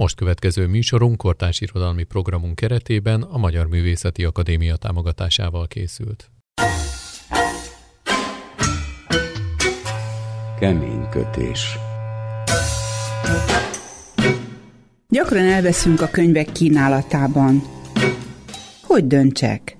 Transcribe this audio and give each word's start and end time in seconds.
Most 0.00 0.16
következő 0.16 0.66
műsorunk 0.66 1.16
kortárs 1.16 1.60
irodalmi 1.60 2.02
programunk 2.02 2.54
keretében 2.54 3.22
a 3.22 3.38
Magyar 3.38 3.66
Művészeti 3.66 4.24
Akadémia 4.24 4.76
támogatásával 4.76 5.66
készült. 5.66 6.30
Kemény 10.58 11.08
kötés. 11.10 11.78
Gyakran 15.08 15.44
elveszünk 15.44 16.00
a 16.00 16.08
könyvek 16.08 16.52
kínálatában. 16.52 17.62
Hogy 18.82 19.06
döntsek? 19.06 19.76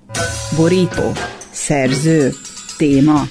Borító? 0.55 1.11
Szerző? 1.51 2.31
Téma? 2.77 3.21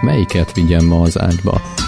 Melyiket 0.00 0.52
vigyem 0.52 0.86
ma 0.86 1.00
az 1.00 1.18
ágyba? 1.18 1.81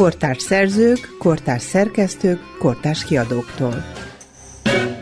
Kortárs 0.00 0.42
szerzők, 0.42 1.16
kortárs 1.18 1.62
szerkesztők, 1.62 2.40
kortárs 2.58 3.04
kiadóktól. 3.04 3.84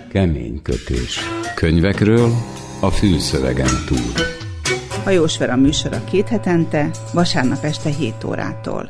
Kemény 0.09 0.63
kötés. 0.63 1.19
Könyvekről 1.55 2.31
a 2.81 2.91
fűszövegen 2.91 3.85
túl. 3.87 4.13
Hajós 5.05 5.39
Vera 5.39 5.57
műsora 5.57 6.05
két 6.05 6.29
hetente, 6.29 6.91
vasárnap 7.13 7.65
este 7.65 7.91
7 7.91 8.25
órától. 8.25 8.89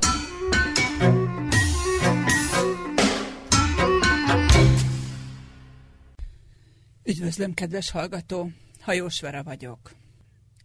Üdvözlöm, 7.05 7.55
kedves 7.55 7.91
hallgató! 7.91 8.51
Hajós 8.81 9.21
Vera 9.21 9.43
vagyok. 9.43 9.93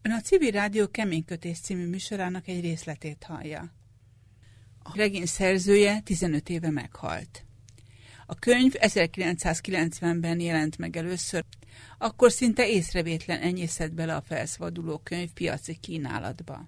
Ön 0.02 0.12
a 0.12 0.20
Civil 0.20 0.52
Rádió 0.52 0.88
Keménykötés 0.88 1.60
című 1.60 1.88
műsorának 1.88 2.48
egy 2.48 2.62
részletét 2.62 3.24
hallja. 3.28 3.83
A 4.84 4.96
regény 4.96 5.26
szerzője 5.26 6.00
15 6.00 6.50
éve 6.50 6.70
meghalt. 6.70 7.46
A 8.26 8.36
könyv 8.36 8.74
1990-ben 8.78 10.40
jelent 10.40 10.78
meg 10.78 10.98
először, 10.98 11.44
akkor 11.98 12.32
szinte 12.32 12.70
észrevétlen 12.70 13.42
enyészett 13.42 13.92
bele 13.92 14.16
a 14.16 14.22
felszabaduló 14.22 14.98
könyv 14.98 15.32
piaci 15.32 15.78
kínálatba. 15.82 16.68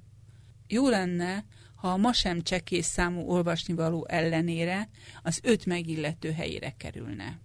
Jó 0.68 0.90
lenne, 0.90 1.46
ha 1.76 1.88
a 1.88 1.98
ma 1.98 2.14
sem 2.14 2.42
csekész 2.42 2.88
számú 2.88 3.22
olvasnivaló 3.30 4.08
ellenére 4.10 4.90
az 5.24 5.40
öt 5.44 5.66
megillető 5.66 6.32
helyére 6.32 6.74
kerülne. 6.78 7.40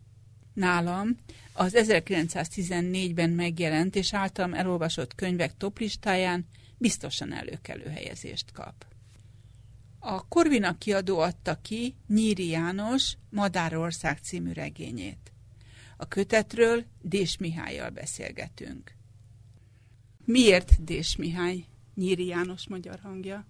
Nálam 0.54 1.16
az 1.52 1.74
1914-ben 1.76 3.30
megjelent 3.30 3.96
és 3.96 4.14
általam 4.14 4.54
elolvasott 4.54 5.14
könyvek 5.14 5.56
toplistáján 5.56 6.46
biztosan 6.78 7.32
előkelő 7.32 7.88
helyezést 7.88 8.52
kap. 8.52 8.89
A 10.02 10.28
Korvina 10.28 10.78
kiadó 10.78 11.18
adta 11.18 11.58
ki 11.62 11.94
Nyíri 12.06 12.48
János 12.48 13.16
Madárország 13.30 14.18
című 14.18 14.52
regényét. 14.52 15.32
A 15.96 16.08
kötetről 16.08 16.84
Dés 17.02 17.36
Mihályjal 17.36 17.90
beszélgetünk. 17.90 18.94
Miért 20.24 20.84
Dés 20.84 21.16
Mihály, 21.16 21.64
Nyíri 21.94 22.26
János 22.26 22.68
magyar 22.68 22.98
hangja? 23.02 23.46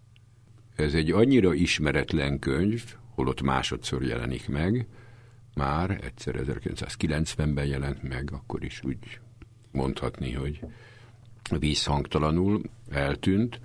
Ez 0.77 0.95
egy 0.95 1.11
annyira 1.11 1.55
ismeretlen 1.55 2.39
könyv, 2.39 2.95
holott 3.15 3.43
másodszor 3.43 4.03
jelenik 4.03 4.49
meg, 4.49 4.87
már 5.55 5.91
egyszer 6.05 6.35
1990-ben 6.47 7.67
jelent 7.67 8.03
meg, 8.03 8.33
akkor 8.33 8.65
is 8.65 8.85
úgy 8.85 9.21
mondhatni, 9.73 10.33
hogy 10.33 10.61
vízhangtalanul 11.59 12.63
eltűnt, 12.91 13.61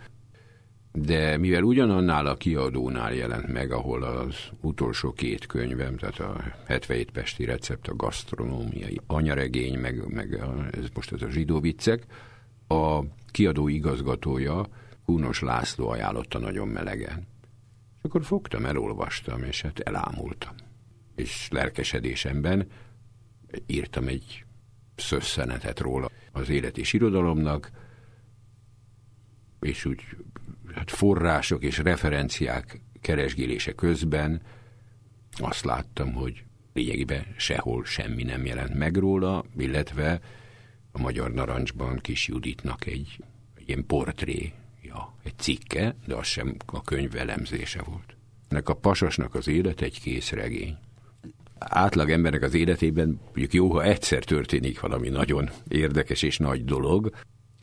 de 0.96 1.38
mivel 1.38 1.64
ugyanannál 1.64 2.26
a 2.26 2.36
kiadónál 2.36 3.14
jelent 3.14 3.48
meg, 3.48 3.72
ahol 3.72 4.04
az 4.04 4.36
utolsó 4.62 5.12
két 5.14 5.46
könyvem, 5.46 5.98
tehát 5.98 6.20
a 6.20 6.44
77 6.66 7.12
Pesti 7.12 7.46
recept, 7.46 7.88
a 7.88 7.96
gasztronómiai 7.96 9.00
anyaregény, 9.08 9.80
meg, 9.80 10.08
meg 10.08 10.34
a, 10.34 10.66
ez 10.72 10.86
most 10.94 11.11
ez 11.11 11.22
a 11.22 11.30
zsidó 11.30 11.60
viccek, 11.60 12.05
a 12.67 13.00
kiadó 13.32 13.67
igazgatója, 13.67 14.66
Húnos 15.05 15.42
László 15.42 15.88
ajánlotta 15.89 16.39
nagyon 16.39 16.67
melegen. 16.67 17.28
És 17.98 18.04
akkor 18.04 18.23
fogtam, 18.23 18.66
elolvastam, 18.66 19.44
és 19.44 19.61
hát 19.61 19.80
elámultam. 19.80 20.55
És 21.16 21.48
lelkesedésemben 21.52 22.67
írtam 23.66 24.08
egy 24.08 24.45
szösszenetet 24.95 25.80
róla 25.80 26.10
az 26.32 26.50
élet 26.50 26.78
és 26.78 26.94
irodalomnak, 26.94 27.72
és 29.65 29.86
úgy 29.86 30.03
hát 30.73 30.92
források 30.92 31.64
és 31.64 31.77
referenciák 31.77 32.81
keresgélése 33.02 33.71
közben 33.71 34.42
azt 35.37 35.65
láttam, 35.65 36.14
hogy 36.14 36.43
lényegében 36.73 37.26
sehol 37.37 37.86
semmi 37.86 38.23
nem 38.23 38.45
jelent 38.45 38.73
meg 38.73 38.95
róla, 38.95 39.45
illetve 39.58 40.20
a 40.92 40.99
Magyar 40.99 41.33
Narancsban 41.33 41.98
Kis 41.98 42.27
Juditnak 42.27 42.86
egy, 42.86 43.23
egy 43.58 43.70
ilyen 43.70 43.86
portréja, 43.86 45.14
egy 45.23 45.37
cikke, 45.37 45.95
de 46.05 46.15
az 46.15 46.25
sem 46.27 46.55
a 46.65 46.81
könyv 46.81 47.15
elemzése 47.15 47.81
volt. 47.81 48.15
Ennek 48.48 48.70
a 48.70 48.73
pasasnak 48.73 49.36
az 49.36 49.48
élet 49.48 49.81
egy 49.81 50.02
kész 50.02 50.31
regény. 50.31 50.77
Átlag 51.59 52.11
embernek 52.11 52.42
az 52.42 52.54
életében 52.54 53.20
mondjuk 53.25 53.54
jó, 53.54 53.71
ha 53.71 53.83
egyszer 53.83 54.23
történik 54.23 54.80
valami 54.80 55.09
nagyon 55.09 55.49
érdekes 55.67 56.21
és 56.21 56.37
nagy 56.37 56.65
dolog. 56.65 57.15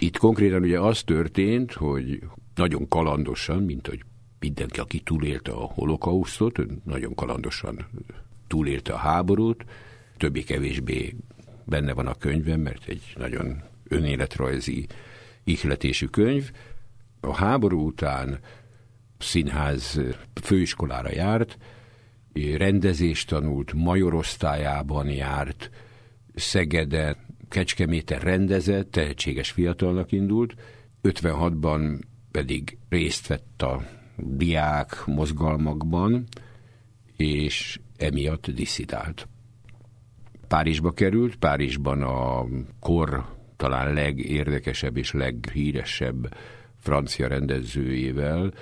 Itt 0.03 0.17
konkrétan 0.17 0.63
ugye 0.63 0.81
az 0.81 1.03
történt, 1.03 1.73
hogy 1.73 2.23
nagyon 2.55 2.89
kalandosan, 2.89 3.63
mint 3.63 3.87
hogy 3.87 4.05
mindenki, 4.39 4.81
aki 4.81 5.01
túlélte 5.01 5.53
a 5.53 5.65
holokausztot, 5.65 6.85
nagyon 6.85 7.15
kalandosan 7.15 7.87
túlélte 8.47 8.93
a 8.93 8.97
háborút, 8.97 9.65
többé-kevésbé 10.17 11.15
benne 11.65 11.93
van 11.93 12.07
a 12.07 12.15
könyvem, 12.15 12.61
mert 12.61 12.89
egy 12.89 13.03
nagyon 13.17 13.63
önéletrajzi 13.89 14.87
ihletésű 15.45 16.07
könyv. 16.07 16.51
A 17.21 17.35
háború 17.35 17.87
után 17.87 18.39
színház 19.19 20.01
főiskolára 20.43 21.13
járt, 21.13 21.59
rendezést 22.57 23.29
tanult, 23.29 23.73
majorosztályában 23.73 25.09
járt, 25.09 25.71
Szegeden, 26.35 27.17
Kecskeméten 27.53 28.19
rendezett, 28.19 28.91
tehetséges 28.91 29.51
fiatalnak 29.51 30.13
indult, 30.13 30.55
56-ban 31.03 32.01
pedig 32.31 32.79
részt 32.89 33.27
vett 33.27 33.63
a 33.63 33.83
diák 34.17 35.07
mozgalmakban, 35.07 36.27
és 37.17 37.81
emiatt 37.97 38.51
diszidált. 38.51 39.29
Párizsba 40.49 40.91
került, 40.91 41.37
Párizsban 41.37 42.03
a 42.03 42.47
kor 42.81 43.27
talán 43.57 43.93
legérdekesebb 43.93 44.97
és 44.97 45.13
leghíresebb 45.13 46.35
francia 46.79 47.29
rendezőjével, 47.29 48.53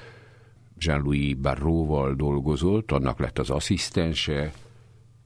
Jean-Louis 0.78 1.34
Barróval 1.34 2.14
dolgozott, 2.14 2.90
annak 2.90 3.18
lett 3.18 3.38
az 3.38 3.50
asszisztense, 3.50 4.52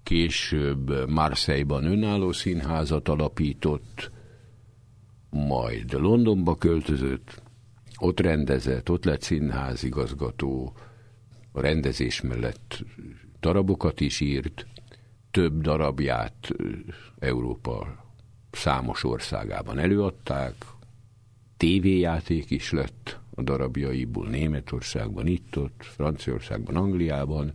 később 0.05 1.11
Marseille-ban 1.11 1.85
önálló 1.85 2.33
színházat 2.33 3.09
alapított, 3.09 4.11
majd 5.31 5.93
Londonba 5.93 6.55
költözött, 6.55 7.43
ott 7.99 8.21
rendezett, 8.21 8.91
ott 8.91 9.05
lett 9.05 9.23
színházigazgató, 9.23 10.73
a 11.53 11.61
rendezés 11.61 12.21
mellett 12.21 12.85
darabokat 13.41 14.01
is 14.01 14.21
írt, 14.21 14.67
több 15.31 15.61
darabját 15.61 16.51
Európa 17.19 18.05
számos 18.51 19.05
országában 19.05 19.79
előadták, 19.79 20.55
tévéjáték 21.57 22.51
is 22.51 22.73
lett 22.73 23.19
a 23.35 23.43
darabjaiból 23.43 24.29
Németországban, 24.29 25.27
itt-ott, 25.27 25.85
Franciaországban, 25.85 26.77
Angliában. 26.77 27.53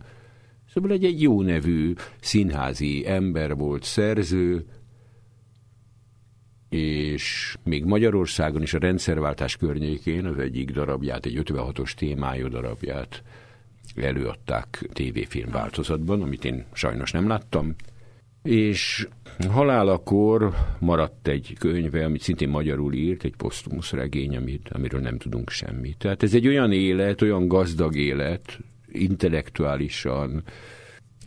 Szóval 0.74 0.90
egy, 0.90 1.04
egy 1.04 1.22
jó 1.22 1.42
nevű 1.42 1.94
színházi 2.20 3.06
ember 3.06 3.56
volt, 3.56 3.82
szerző, 3.82 4.66
és 6.68 7.56
még 7.64 7.84
Magyarországon 7.84 8.62
is 8.62 8.74
a 8.74 8.78
rendszerváltás 8.78 9.56
környékén 9.56 10.26
az 10.26 10.38
egyik 10.38 10.70
darabját, 10.70 11.26
egy 11.26 11.42
56-os 11.44 11.92
témájú 11.92 12.48
darabját 12.48 13.22
előadták 13.96 14.88
tévéfilm 14.92 15.50
változatban, 15.50 16.22
amit 16.22 16.44
én 16.44 16.64
sajnos 16.72 17.10
nem 17.10 17.28
láttam, 17.28 17.74
és 18.42 19.08
halálakor 19.48 20.54
maradt 20.78 21.28
egy 21.28 21.56
könyve, 21.58 22.04
amit 22.04 22.22
szintén 22.22 22.48
magyarul 22.48 22.92
írt, 22.92 23.24
egy 23.24 23.36
posztumusz 23.36 23.92
regény, 23.92 24.36
amit, 24.36 24.68
amiről 24.68 25.00
nem 25.00 25.18
tudunk 25.18 25.50
semmit. 25.50 25.98
Tehát 25.98 26.22
ez 26.22 26.34
egy 26.34 26.46
olyan 26.46 26.72
élet, 26.72 27.22
olyan 27.22 27.48
gazdag 27.48 27.96
élet, 27.96 28.58
intellektuálisan, 28.92 30.42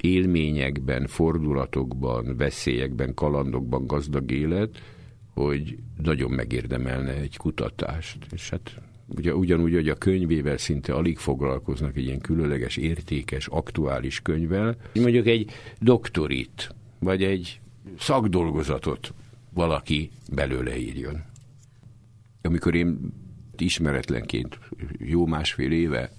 élményekben, 0.01 1.07
fordulatokban, 1.07 2.37
veszélyekben, 2.37 3.13
kalandokban 3.13 3.87
gazdag 3.87 4.31
élet, 4.31 4.81
hogy 5.33 5.77
nagyon 6.03 6.31
megérdemelne 6.31 7.13
egy 7.13 7.37
kutatást. 7.37 8.17
És 8.31 8.49
hát 8.49 8.81
ugye, 9.07 9.35
ugyanúgy, 9.35 9.73
hogy 9.73 9.89
a 9.89 9.95
könyvével 9.95 10.57
szinte 10.57 10.93
alig 10.93 11.17
foglalkoznak 11.17 11.97
egy 11.97 12.03
ilyen 12.03 12.19
különleges, 12.19 12.77
értékes, 12.77 13.47
aktuális 13.47 14.21
könyvvel, 14.21 14.77
mondjuk 14.93 15.27
egy 15.27 15.51
doktorit, 15.79 16.75
vagy 16.99 17.23
egy 17.23 17.59
szakdolgozatot 17.99 19.13
valaki 19.53 20.11
belőle 20.31 20.77
írjon. 20.77 21.23
Amikor 22.41 22.75
én 22.75 23.13
ismeretlenként 23.57 24.59
jó 24.97 25.25
másfél 25.25 25.71
éve 25.71 26.11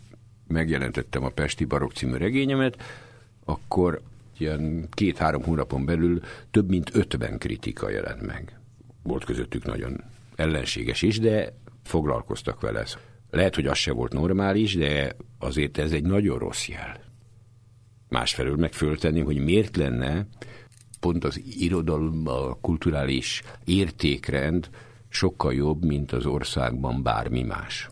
megjelentettem 0.54 1.24
a 1.24 1.28
Pesti 1.28 1.64
Barok 1.64 1.92
című 1.92 2.16
regényemet, 2.16 2.82
akkor 3.44 4.00
ilyen 4.38 4.88
két-három 4.90 5.42
hónapon 5.42 5.84
belül 5.84 6.20
több 6.50 6.68
mint 6.68 6.90
ötven 6.94 7.38
kritika 7.38 7.90
jelent 7.90 8.26
meg. 8.26 8.58
Volt 9.02 9.24
közöttük 9.24 9.64
nagyon 9.64 10.00
ellenséges 10.36 11.02
is, 11.02 11.18
de 11.18 11.52
foglalkoztak 11.82 12.60
vele. 12.60 12.84
Lehet, 13.30 13.54
hogy 13.54 13.66
az 13.66 13.76
se 13.78 13.92
volt 13.92 14.12
normális, 14.12 14.74
de 14.76 15.16
azért 15.38 15.78
ez 15.78 15.92
egy 15.92 16.04
nagyon 16.04 16.38
rossz 16.38 16.68
jel. 16.68 17.00
Másfelől 18.08 18.56
meg 18.56 18.72
hogy 19.24 19.38
miért 19.38 19.76
lenne 19.76 20.26
pont 21.00 21.24
az 21.24 21.40
irodalom, 21.58 22.26
a 22.26 22.54
kulturális 22.60 23.42
értékrend 23.64 24.68
sokkal 25.08 25.54
jobb, 25.54 25.84
mint 25.84 26.12
az 26.12 26.26
országban 26.26 27.02
bármi 27.02 27.42
más. 27.42 27.88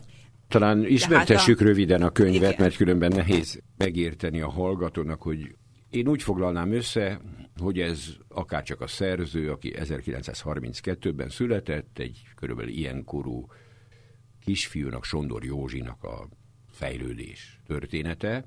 Talán 0.53 0.85
ismertessük 0.85 1.57
hát 1.57 1.67
a... 1.67 1.69
röviden 1.69 2.01
a 2.01 2.09
könyvet, 2.09 2.51
Igen. 2.51 2.55
mert 2.59 2.75
különben 2.75 3.11
nehéz 3.11 3.61
megérteni 3.77 4.41
a 4.41 4.49
hallgatónak, 4.49 5.21
hogy 5.21 5.55
én 5.89 6.07
úgy 6.07 6.23
foglalnám 6.23 6.71
össze, 6.71 7.21
hogy 7.57 7.79
ez 7.79 8.09
akárcsak 8.27 8.81
a 8.81 8.87
szerző, 8.87 9.51
aki 9.51 9.73
1932-ben 9.75 11.29
született, 11.29 11.99
egy 11.99 12.21
körülbelül 12.35 12.71
ilyen 12.71 13.03
korú 13.03 13.45
kisfiúnak, 14.39 15.03
Sondor 15.03 15.43
Józsinak 15.45 16.03
a 16.03 16.27
fejlődés 16.71 17.59
története. 17.67 18.45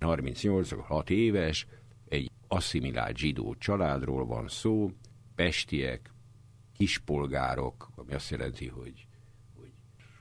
38-6 0.00 1.08
éves, 1.08 1.66
egy 2.08 2.30
asszimilált 2.48 3.16
zsidó 3.16 3.54
családról 3.58 4.26
van 4.26 4.48
szó, 4.48 4.90
pestiek, 5.34 6.10
kispolgárok, 6.76 7.90
ami 7.94 8.12
azt 8.12 8.30
jelenti, 8.30 8.68
hogy 8.68 9.06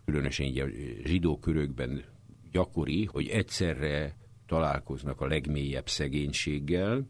különösen 0.06 0.45
így 0.45 0.59
a 0.59 0.68
zsidó 1.03 1.39
körökben 1.39 2.03
gyakori, 2.51 3.06
hogy 3.06 3.27
egyszerre 3.27 4.15
találkoznak 4.45 5.21
a 5.21 5.27
legmélyebb 5.27 5.89
szegénységgel, 5.89 7.07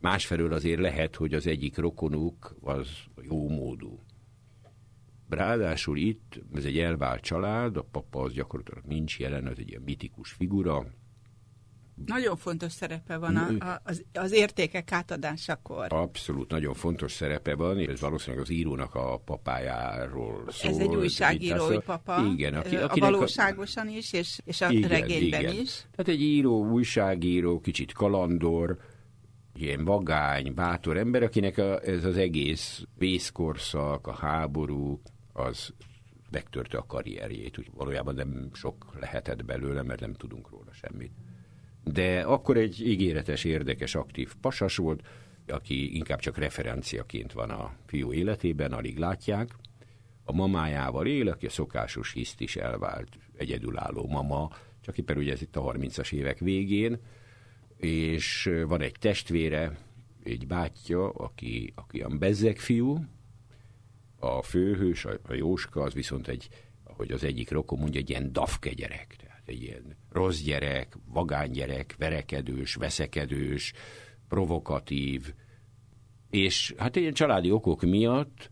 másfelől 0.00 0.52
azért 0.52 0.80
lehet, 0.80 1.16
hogy 1.16 1.34
az 1.34 1.46
egyik 1.46 1.76
rokonuk 1.76 2.56
az 2.60 2.88
jó 3.22 3.48
módú. 3.48 4.04
Ráadásul 5.28 5.98
itt, 5.98 6.40
ez 6.54 6.64
egy 6.64 6.78
elvált 6.78 7.20
család, 7.20 7.76
a 7.76 7.82
papa 7.82 8.22
az 8.22 8.32
gyakorlatilag 8.32 8.84
nincs 8.84 9.18
jelen, 9.18 9.46
az 9.46 9.58
egy 9.58 9.68
ilyen 9.68 9.82
mitikus 9.82 10.30
figura, 10.30 10.86
nagyon 12.06 12.36
fontos 12.36 12.72
szerepe 12.72 13.16
van 13.16 13.36
a, 13.36 13.64
a, 13.64 13.80
az, 13.84 14.04
az 14.12 14.32
értékek 14.32 14.92
átadásakor. 14.92 15.86
Abszolút, 15.88 16.50
nagyon 16.50 16.74
fontos 16.74 17.12
szerepe 17.12 17.54
van, 17.54 17.78
és 17.78 17.86
ez 17.86 18.00
valószínűleg 18.00 18.44
az 18.44 18.50
írónak 18.50 18.94
a 18.94 19.20
papájáról 19.24 20.44
szól. 20.48 20.70
Ez 20.70 20.78
egy 20.78 20.94
újságírói 20.94 21.78
papa, 21.78 22.24
igen, 22.32 22.54
aki, 22.54 22.76
a 22.76 22.94
valóságosan 22.98 23.88
is, 23.88 24.12
és, 24.12 24.38
és 24.44 24.60
a 24.60 24.70
igen, 24.70 24.88
regényben 24.88 25.40
igen. 25.40 25.54
is. 25.54 25.86
Tehát 25.96 26.08
egy 26.08 26.22
író, 26.22 26.70
újságíró, 26.70 27.60
kicsit 27.60 27.92
kalandor, 27.92 28.78
ilyen 29.54 29.84
vagány, 29.84 30.54
bátor 30.54 30.96
ember, 30.96 31.22
akinek 31.22 31.58
a, 31.58 31.80
ez 31.80 32.04
az 32.04 32.16
egész 32.16 32.82
vészkorszak, 32.98 34.06
a 34.06 34.12
háború, 34.12 35.00
az 35.32 35.72
megtörte 36.30 36.78
a 36.78 36.86
karrierjét, 36.86 37.58
úgy 37.58 37.70
valójában 37.74 38.14
nem 38.14 38.50
sok 38.52 38.86
lehetett 39.00 39.44
belőle, 39.44 39.82
mert 39.82 40.00
nem 40.00 40.14
tudunk 40.14 40.50
róla 40.50 40.72
semmit 40.72 41.12
de 41.84 42.20
akkor 42.20 42.56
egy 42.56 42.86
ígéretes, 42.86 43.44
érdekes, 43.44 43.94
aktív 43.94 44.34
pasas 44.40 44.76
volt, 44.76 45.02
aki 45.46 45.96
inkább 45.96 46.18
csak 46.18 46.38
referenciaként 46.38 47.32
van 47.32 47.50
a 47.50 47.72
fiú 47.86 48.12
életében, 48.12 48.72
alig 48.72 48.98
látják. 48.98 49.54
A 50.24 50.32
mamájával 50.32 51.06
él, 51.06 51.28
aki 51.28 51.46
a 51.46 51.50
szokásos 51.50 52.12
hiszt 52.12 52.40
is 52.40 52.56
elvált, 52.56 53.08
egyedülálló 53.36 54.06
mama, 54.06 54.50
csak 54.80 54.98
éppen 54.98 55.16
ugye 55.16 55.32
ez 55.32 55.42
itt 55.42 55.56
a 55.56 55.72
30-as 55.72 56.12
évek 56.12 56.38
végén, 56.38 56.98
és 57.76 58.50
van 58.66 58.80
egy 58.80 58.96
testvére, 59.00 59.78
egy 60.22 60.46
bátyja, 60.46 61.10
aki, 61.10 61.72
aki 61.74 62.00
a 62.00 62.08
bezzeg 62.08 62.58
fiú, 62.58 63.04
a 64.18 64.42
főhős, 64.42 65.04
a 65.04 65.32
Jóska, 65.32 65.82
az 65.82 65.94
viszont 65.94 66.28
egy, 66.28 66.48
ahogy 66.84 67.12
az 67.12 67.24
egyik 67.24 67.50
rokon 67.50 67.78
mondja, 67.78 68.00
egy 68.00 68.10
ilyen 68.10 68.32
dafke 68.32 68.72
gyerek 68.72 69.16
egy 69.46 69.62
ilyen 69.62 69.96
rossz 70.10 70.40
gyerek, 70.40 70.96
vagány 71.06 71.50
gyerek, 71.50 71.94
verekedős, 71.98 72.74
veszekedős, 72.74 73.72
provokatív, 74.28 75.34
és 76.30 76.74
hát 76.76 76.96
ilyen 76.96 77.12
családi 77.12 77.50
okok 77.50 77.82
miatt 77.82 78.50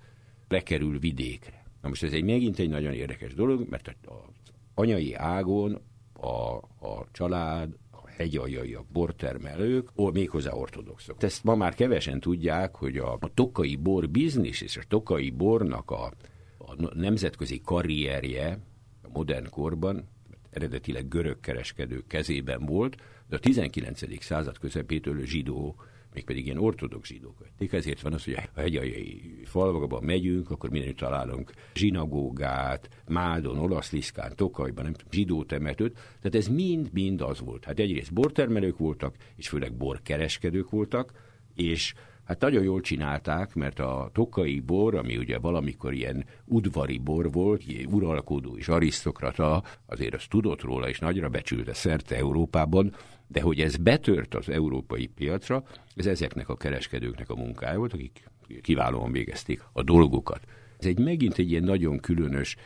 lekerül 0.49 0.99
vidékre. 0.99 1.65
Na 1.81 1.89
most 1.89 2.03
ez 2.03 2.13
egy 2.13 2.25
megint 2.25 2.59
egy 2.59 2.69
nagyon 2.69 2.93
érdekes 2.93 3.35
dolog, 3.35 3.67
mert 3.69 3.97
az 4.05 4.53
anyai 4.75 5.15
ágon 5.15 5.81
a, 6.13 6.55
a 6.87 7.07
család, 7.13 7.77
a 7.91 8.09
hegyaljaiak, 8.09 8.87
bortermelők, 8.87 9.89
méghozzá 10.13 10.53
ortodoxok. 10.53 11.23
Ezt 11.23 11.45
ma 11.45 11.55
már 11.55 11.75
kevesen 11.75 12.21
tudják, 12.21 12.77
hogy 12.77 12.97
a, 12.97 13.13
a 13.21 13.35
tokai 13.35 13.77
bor 13.77 14.09
biznisz 14.09 14.61
és 14.61 14.77
a 14.77 14.83
tokai 14.89 15.31
bornak 15.31 15.91
a, 15.91 16.13
a 16.59 16.95
nemzetközi 16.95 17.61
karrierje 17.65 18.59
a 19.03 19.09
modern 19.13 19.51
korban 19.51 20.09
eredetileg 20.53 21.09
görög 21.09 21.41
kereskedők 21.41 22.07
kezében 22.07 22.67
volt, 22.67 22.97
de 23.29 23.37
a 23.37 23.39
19. 23.39 24.23
század 24.25 24.59
közepétől 24.59 25.25
zsidó, 25.25 25.77
mégpedig 26.15 26.45
ilyen 26.45 26.59
ortodox 26.59 27.09
zsidók 27.09 27.39
vették. 27.39 27.73
Ezért 27.73 28.01
van 28.01 28.13
az, 28.13 28.25
hogy 28.25 28.35
a 28.35 28.61
hegyai 28.61 29.21
falvakban 29.45 30.05
megyünk, 30.05 30.51
akkor 30.51 30.71
mindenütt 30.71 30.97
találunk 30.97 31.53
zsinagógát, 31.75 32.89
Mádon, 33.09 33.59
Olaszliszkán, 33.59 34.37
Tokajban, 34.37 34.85
nem 34.85 34.95
zsidó 35.11 35.45
temetőt. 35.45 35.93
Tehát 35.93 36.35
ez 36.35 36.49
mind-mind 36.49 37.21
az 37.21 37.41
volt. 37.41 37.65
Hát 37.65 37.79
egyrészt 37.79 38.13
bortermelők 38.13 38.79
voltak, 38.79 39.17
és 39.37 39.49
főleg 39.49 39.77
borkereskedők 39.77 40.71
voltak, 40.71 41.13
és 41.55 41.95
Hát 42.33 42.41
nagyon 42.41 42.63
jól 42.63 42.81
csinálták, 42.81 43.55
mert 43.55 43.79
a 43.79 44.11
tokai 44.13 44.61
bor, 44.61 44.95
ami 44.95 45.17
ugye 45.17 45.39
valamikor 45.39 45.93
ilyen 45.93 46.25
udvari 46.45 46.99
bor 46.99 47.33
volt, 47.33 47.67
ilyen 47.67 47.93
uralkodó 47.93 48.57
és 48.57 48.69
arisztokrata, 48.69 49.63
azért 49.87 50.15
azt 50.15 50.29
tudott 50.29 50.63
róla, 50.63 50.89
és 50.89 50.99
nagyra 50.99 51.29
becsülte 51.29 51.75
szerte 51.75 52.17
Európában, 52.17 52.95
de 53.27 53.41
hogy 53.41 53.61
ez 53.61 53.77
betört 53.77 54.35
az 54.35 54.49
európai 54.49 55.07
piacra, 55.07 55.65
ez 55.97 56.07
ezeknek 56.07 56.49
a 56.49 56.57
kereskedőknek 56.57 57.31
a 57.31 57.35
munkája 57.35 57.79
volt, 57.79 57.93
akik 57.93 58.31
kiválóan 58.63 59.13
végezték 59.13 59.63
a 59.73 59.83
dolgokat. 59.83 60.41
Ez 60.79 60.87
egy 60.87 60.99
megint 60.99 61.39
egy 61.39 61.51
ilyen 61.51 61.65
nagyon 61.65 61.99
különös 61.99 62.57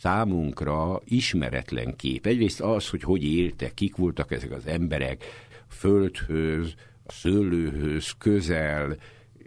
számunkra 0.00 1.00
ismeretlen 1.04 1.96
kép. 1.96 2.26
Egyrészt 2.26 2.60
az, 2.60 2.88
hogy 2.88 3.02
hogy 3.02 3.24
éltek, 3.24 3.74
kik 3.74 3.96
voltak 3.96 4.30
ezek 4.32 4.50
az 4.50 4.66
emberek, 4.66 5.24
földhöz, 5.68 6.74
szőlőhöz 7.06 8.10
közel, 8.18 8.96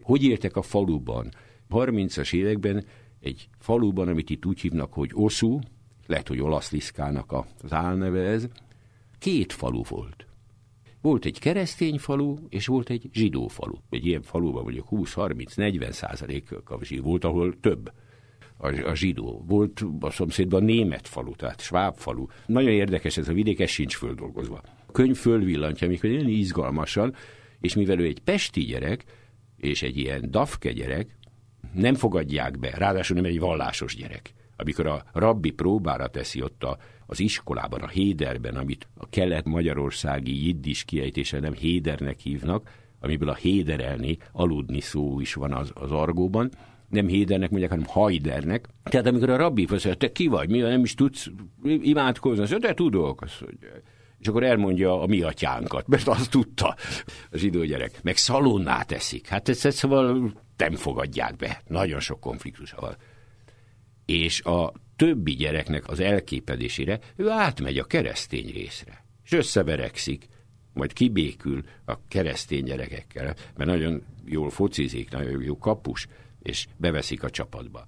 hogy 0.08 0.24
éltek 0.24 0.56
a 0.56 0.62
faluban. 0.62 1.30
30-as 1.70 2.34
években 2.34 2.86
egy 3.20 3.50
faluban, 3.60 4.08
amit 4.08 4.30
itt 4.30 4.46
úgy 4.46 4.60
hívnak, 4.60 4.94
hogy 4.94 5.10
Oszú, 5.14 5.60
lehet, 6.06 6.28
hogy 6.28 6.42
olasz 6.42 6.72
liszkának 6.72 7.32
az 7.64 7.74
álneve 7.74 8.22
ez, 8.22 8.48
két 9.20 9.54
falu 9.54 9.82
volt. 9.90 10.28
Volt 11.02 11.26
egy 11.26 11.40
keresztény 11.40 11.98
falu, 11.98 12.36
és 12.50 12.66
volt 12.68 12.90
egy 12.90 13.10
zsidó 13.14 13.48
falu. 13.48 13.76
Egy 13.90 14.06
ilyen 14.06 14.22
faluban 14.22 14.64
mondjuk 14.64 14.88
20-30-40 14.92 15.92
százalék 15.92 16.50
zsidó 16.82 17.04
volt, 17.04 17.24
ahol 17.24 17.60
több 17.60 17.92
a, 18.58 18.68
a 18.68 18.96
zsidó. 18.96 19.44
Volt 19.48 19.86
a 20.00 20.12
szomszédban 20.12 20.64
német 20.64 21.08
falu, 21.08 21.36
tehát 21.36 21.62
sváb 21.62 21.96
falu. 21.98 22.26
Nagyon 22.46 22.72
érdekes 22.72 23.18
ez 23.18 23.28
a 23.28 23.34
vidék, 23.34 23.60
ez 23.60 23.70
sincs 23.70 23.96
földolgozva. 23.96 24.62
A 24.88 24.92
könyv 24.92 25.16
fölvillantja, 25.16 25.88
amikor 25.88 26.10
nagyon 26.10 26.28
izgalmasan, 26.28 27.16
és 27.60 27.76
mivel 27.76 28.00
ő 28.00 28.06
egy 28.06 28.20
pesti 28.20 28.62
gyerek, 28.62 29.06
és 29.58 29.82
egy 29.82 29.98
ilyen 29.98 30.32
dafke 30.32 30.72
gyerek, 30.72 31.18
nem 31.74 31.96
fogadják 31.96 32.60
be, 32.60 32.70
ráadásul 32.70 33.16
nem 33.16 33.26
egy 33.26 33.40
vallásos 33.40 33.96
gyerek. 33.96 34.34
Amikor 34.56 34.86
a 34.86 35.04
rabbi 35.14 35.52
próbára 35.52 36.08
teszi 36.08 36.42
ott 36.42 36.64
a, 36.64 36.78
az 37.06 37.20
iskolában, 37.20 37.82
a 37.82 37.88
héderben, 37.88 38.56
amit 38.56 38.88
a 38.98 39.10
kelet-magyarországi 39.10 40.46
jiddis 40.46 40.84
kiejtése 40.84 41.40
nem 41.40 41.54
hédernek 41.54 42.20
hívnak, 42.20 42.70
amiből 43.00 43.30
a 43.30 43.36
héderelni, 43.36 44.18
aludni 44.32 44.80
szó 44.80 45.20
is 45.20 45.34
van 45.34 45.54
az, 45.54 45.72
az 45.74 45.92
argóban, 45.92 46.52
nem 46.90 47.08
hédernek 47.08 47.50
mondják, 47.50 47.72
hanem 47.72 47.86
hajdernek. 47.88 48.68
Tehát 48.84 49.08
amikor 49.08 49.30
a 49.30 49.38
rabbi 49.38 49.68
azt 49.70 49.98
te 49.98 50.12
ki 50.12 50.28
vagy, 50.28 50.50
mi 50.50 50.60
nem 50.60 50.84
is 50.84 50.94
tudsz 50.94 51.30
imádkozni, 51.64 52.44
azt 52.44 52.60
te 52.60 52.74
tudok, 52.74 53.22
azt 53.22 53.42
mondja, 53.42 53.70
és 54.20 54.28
akkor 54.28 54.44
elmondja 54.44 55.02
a 55.02 55.06
mi 55.06 55.22
atyánkat, 55.22 55.88
mert 55.88 56.08
azt 56.08 56.30
tudta 56.30 56.76
a 57.32 57.38
zsidó 57.38 57.64
gyerek. 57.64 58.04
Meg 58.04 58.18
szalonná 58.18 58.82
teszik. 58.82 59.28
Hát 59.28 59.50
ezt 59.50 59.72
szóval 59.72 60.34
nem 60.58 60.76
fogadják 60.76 61.36
be. 61.36 61.62
Nagyon 61.68 62.00
sok 62.00 62.20
konfliktus 62.20 62.72
van. 62.72 62.96
És 64.06 64.42
a 64.42 64.74
többi 64.96 65.32
gyereknek 65.32 65.88
az 65.88 66.00
elképedésére 66.00 67.00
ő 67.16 67.30
átmegy 67.30 67.78
a 67.78 67.84
keresztény 67.84 68.52
részre, 68.54 69.06
és 69.24 69.32
összeverekszik, 69.32 70.28
majd 70.74 70.94
kibékül 70.94 71.64
a 71.86 72.08
keresztény 72.08 72.64
gyerekekkel, 72.64 73.24
mert 73.26 73.70
nagyon 73.70 74.04
jól 74.26 74.50
focizik, 74.50 75.12
nagyon 75.12 75.42
jó 75.42 75.58
kapus, 75.58 76.08
és 76.42 76.68
beveszik 76.78 77.24
a 77.24 77.30
csapatba. 77.30 77.88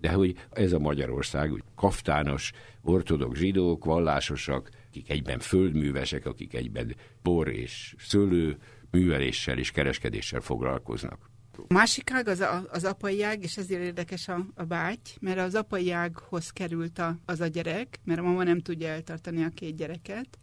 De 0.00 0.10
hogy 0.10 0.36
ez 0.50 0.72
a 0.72 0.78
Magyarország, 0.78 1.52
úgy 1.52 1.62
kaftános, 1.74 2.52
ortodox 2.82 3.38
zsidók, 3.38 3.84
vallásosak, 3.84 4.70
akik 4.90 5.10
egyben 5.10 5.38
földművesek, 5.38 6.26
akik 6.26 6.54
egyben 6.54 6.96
bor 7.22 7.48
és 7.48 7.94
szőlő 7.98 8.58
műveléssel 8.90 9.58
és 9.58 9.70
kereskedéssel 9.70 10.40
foglalkoznak. 10.40 11.30
Másik 11.68 12.10
ág 12.10 12.28
az, 12.28 12.40
a, 12.40 12.66
az 12.70 12.84
apai 12.84 13.22
ág, 13.22 13.42
és 13.42 13.56
ezért 13.56 13.82
érdekes 13.82 14.28
a, 14.28 14.46
a 14.54 14.64
báty, 14.64 15.08
mert 15.20 15.38
az 15.38 15.54
apai 15.54 15.90
ághoz 15.90 16.50
került 16.50 16.98
a, 16.98 17.18
az 17.24 17.40
a 17.40 17.46
gyerek, 17.46 18.00
mert 18.04 18.20
a 18.20 18.22
mama 18.22 18.42
nem 18.42 18.60
tudja 18.60 18.88
eltartani 18.88 19.42
a 19.42 19.48
két 19.48 19.76
gyereket, 19.76 20.38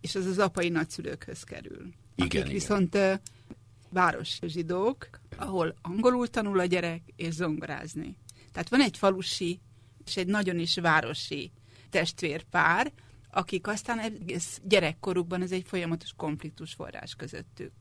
és 0.00 0.14
az 0.14 0.26
az 0.26 0.38
apai 0.38 0.68
nagyszülőkhöz 0.68 1.42
kerül. 1.42 1.80
Igen, 2.14 2.26
akik 2.26 2.34
igen. 2.34 2.52
viszont 2.52 2.94
uh, 2.94 3.14
város 3.90 4.38
zsidók, 4.46 5.08
ahol 5.36 5.74
angolul 5.82 6.28
tanul 6.28 6.58
a 6.58 6.64
gyerek, 6.64 7.02
és 7.16 7.34
zongorázni. 7.34 8.16
Tehát 8.52 8.68
van 8.68 8.80
egy 8.80 8.96
falusi, 8.96 9.60
és 10.06 10.16
egy 10.16 10.26
nagyon 10.26 10.58
is 10.58 10.78
városi 10.78 11.52
testvérpár, 11.90 12.92
akik 13.30 13.66
aztán 13.66 13.98
egész 13.98 14.60
gyerekkorukban 14.64 15.42
ez 15.42 15.52
egy 15.52 15.64
folyamatos 15.66 16.12
konfliktus 16.16 16.72
forrás 16.72 17.14
közöttük. 17.14 17.72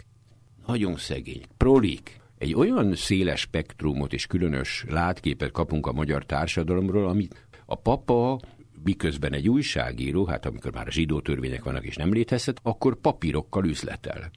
Nagyon 0.68 0.98
szegény. 0.98 1.44
Prolik. 1.58 2.22
Egy 2.38 2.54
olyan 2.54 2.96
széles 2.96 3.40
spektrumot 3.40 4.14
és 4.14 4.26
különös 4.26 4.86
látképet 4.88 5.52
kapunk 5.52 5.88
a 5.88 5.92
magyar 5.92 6.26
társadalomról, 6.26 7.08
amit 7.08 7.48
a 7.66 7.76
papa 7.76 8.40
miközben 8.84 9.34
egy 9.34 9.50
újságíró, 9.50 10.26
hát 10.26 10.46
amikor 10.46 10.74
már 10.74 10.88
a 10.88 10.92
zsidó 10.92 11.20
törvények 11.20 11.64
vannak 11.64 11.86
és 11.86 11.96
nem 11.96 12.14
létezhet, 12.14 12.60
akkor 12.64 12.96
papírokkal 12.96 13.66
üzletel. 13.66 14.32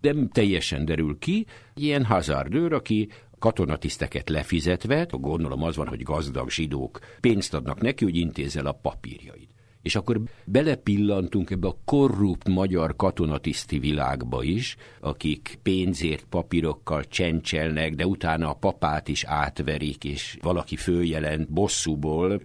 Nem 0.00 0.28
teljesen 0.28 0.84
derül 0.84 1.18
ki, 1.18 1.46
ilyen 1.74 2.04
hazardőr, 2.04 2.72
aki 2.72 3.08
katonatiszteket 3.38 4.28
lefizetve, 4.28 5.06
gondolom 5.10 5.62
az 5.62 5.76
van, 5.76 5.88
hogy 5.88 6.02
gazdag 6.02 6.50
zsidók 6.50 6.98
pénzt 7.20 7.54
adnak 7.54 7.80
neki, 7.80 8.04
hogy 8.04 8.16
intézzel 8.16 8.66
a 8.66 8.72
papírjait. 8.72 9.53
És 9.84 9.96
akkor 9.96 10.20
belepillantunk 10.44 11.50
ebbe 11.50 11.68
a 11.68 11.76
korrupt 11.84 12.48
magyar 12.48 12.96
katonatiszti 12.96 13.78
világba 13.78 14.42
is, 14.42 14.76
akik 15.00 15.58
pénzért 15.62 16.24
papírokkal 16.28 17.04
csencselnek, 17.04 17.94
de 17.94 18.06
utána 18.06 18.50
a 18.50 18.54
papát 18.54 19.08
is 19.08 19.24
átverik, 19.24 20.04
és 20.04 20.38
valaki 20.42 20.76
följelent 20.76 21.50
bosszúból. 21.50 22.40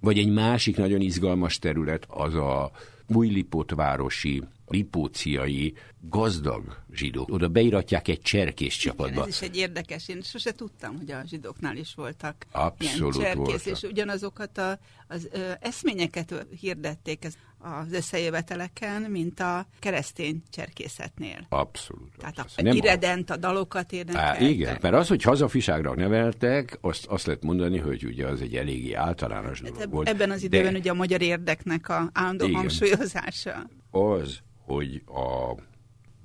Vagy 0.00 0.18
egy 0.18 0.32
másik 0.32 0.76
nagyon 0.76 1.00
izgalmas 1.00 1.58
terület 1.58 2.06
az 2.08 2.34
a 2.34 2.70
újlipotvárosi 3.08 4.42
lipóciai 4.70 5.74
gazdag 6.00 6.82
zsidók. 6.92 7.28
Oda 7.32 7.48
beiratják 7.48 8.08
egy 8.08 8.20
cserkész 8.20 8.74
csapatba. 8.74 9.12
Igen, 9.12 9.22
ez 9.22 9.28
is 9.28 9.40
egy 9.40 9.56
érdekes. 9.56 10.08
Én 10.08 10.20
sose 10.22 10.52
tudtam, 10.52 10.96
hogy 10.96 11.10
a 11.10 11.22
zsidóknál 11.26 11.76
is 11.76 11.94
voltak 11.94 12.46
Abszolút 12.50 13.14
ilyen 13.14 13.24
cserkész, 13.24 13.36
voltak. 13.36 13.66
és 13.66 13.82
ugyanazokat 13.82 14.58
a, 14.58 14.78
az 15.08 15.28
ö, 15.32 15.50
eszményeket 15.60 16.46
hirdették 16.60 17.24
ez, 17.24 17.34
az 17.62 17.92
összejöveteleken, 17.92 19.02
mint 19.02 19.40
a 19.40 19.66
keresztény 19.78 20.42
cserkészetnél. 20.50 21.46
Abszolút. 21.48 22.10
Tehát 22.18 22.38
a 22.38 22.40
abszolút. 22.42 22.74
iredent, 22.74 23.30
a 23.30 23.36
dalokat 23.36 23.92
Á, 23.92 23.96
énekeltek. 23.96 24.40
igen, 24.40 24.78
mert 24.80 24.94
az, 24.94 25.08
hogy 25.08 25.22
hazafiságra 25.22 25.94
neveltek, 25.94 26.78
azt, 26.80 27.06
azt 27.06 27.26
lehet 27.26 27.42
mondani, 27.42 27.78
hogy 27.78 28.04
ugye 28.04 28.26
az 28.26 28.40
egy 28.40 28.54
eléggé 28.56 28.92
általános 28.92 29.60
dolog 29.60 29.74
Hát 29.76 29.84
eb- 29.84 29.92
volt. 29.92 30.08
ebben 30.08 30.30
az 30.30 30.40
de 30.40 30.46
időben 30.46 30.74
ugye 30.74 30.90
a 30.90 30.94
magyar 30.94 31.22
érdeknek 31.22 31.88
a 31.88 32.10
állandó 32.12 32.44
Igen. 32.44 32.56
hangsúlyozása. 32.56 33.70
az, 33.90 34.38
hogy 34.70 35.02
a, 35.06 35.54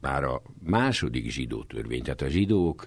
már 0.02 0.24
a 0.24 0.42
második 0.64 1.30
zsidó 1.30 1.64
törvény, 1.64 2.04
tehát 2.04 2.22
a 2.22 2.28
zsidók 2.28 2.86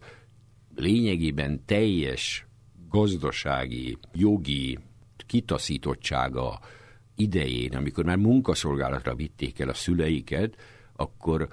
lényegében 0.74 1.64
teljes 1.64 2.46
gazdasági, 2.88 3.98
jogi 4.12 4.78
kitaszítottsága 5.26 6.58
idején, 7.14 7.74
amikor 7.74 8.04
már 8.04 8.16
munkaszolgálatra 8.16 9.14
vitték 9.14 9.58
el 9.58 9.68
a 9.68 9.74
szüleiket, 9.74 10.56
akkor 10.96 11.48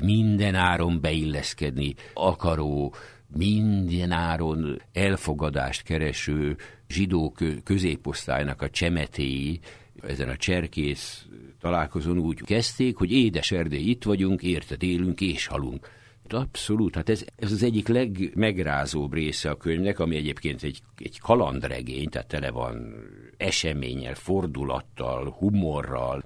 minden 0.00 0.54
áron 0.54 1.00
beilleszkedni 1.00 1.94
akaró, 2.14 2.94
minden 3.26 4.10
áron 4.10 4.80
elfogadást 4.92 5.82
kereső 5.82 6.56
zsidó 6.88 7.30
kö- 7.30 7.62
középosztálynak 7.62 8.62
a 8.62 8.70
csemetéi 8.70 9.60
ezen 10.02 10.28
a 10.28 10.36
cserkész 10.36 11.26
találkozón 11.64 12.18
úgy 12.18 12.42
kezdték, 12.42 12.96
hogy 12.96 13.12
édes 13.12 13.50
Erdély, 13.50 13.88
itt 13.88 14.04
vagyunk, 14.04 14.42
érted, 14.42 14.82
élünk 14.82 15.20
és 15.20 15.46
halunk. 15.46 15.88
Abszolút, 16.28 16.94
hát 16.94 17.08
ez, 17.08 17.24
ez 17.36 17.52
az 17.52 17.62
egyik 17.62 17.88
legmegrázóbb 17.88 19.12
része 19.12 19.50
a 19.50 19.56
könyvnek, 19.56 19.98
ami 19.98 20.16
egyébként 20.16 20.62
egy, 20.62 20.82
egy 20.98 21.20
kalandregény, 21.20 22.08
tehát 22.08 22.28
tele 22.28 22.50
van 22.50 22.94
eseménnyel, 23.36 24.14
fordulattal, 24.14 25.30
humorral, 25.38 26.24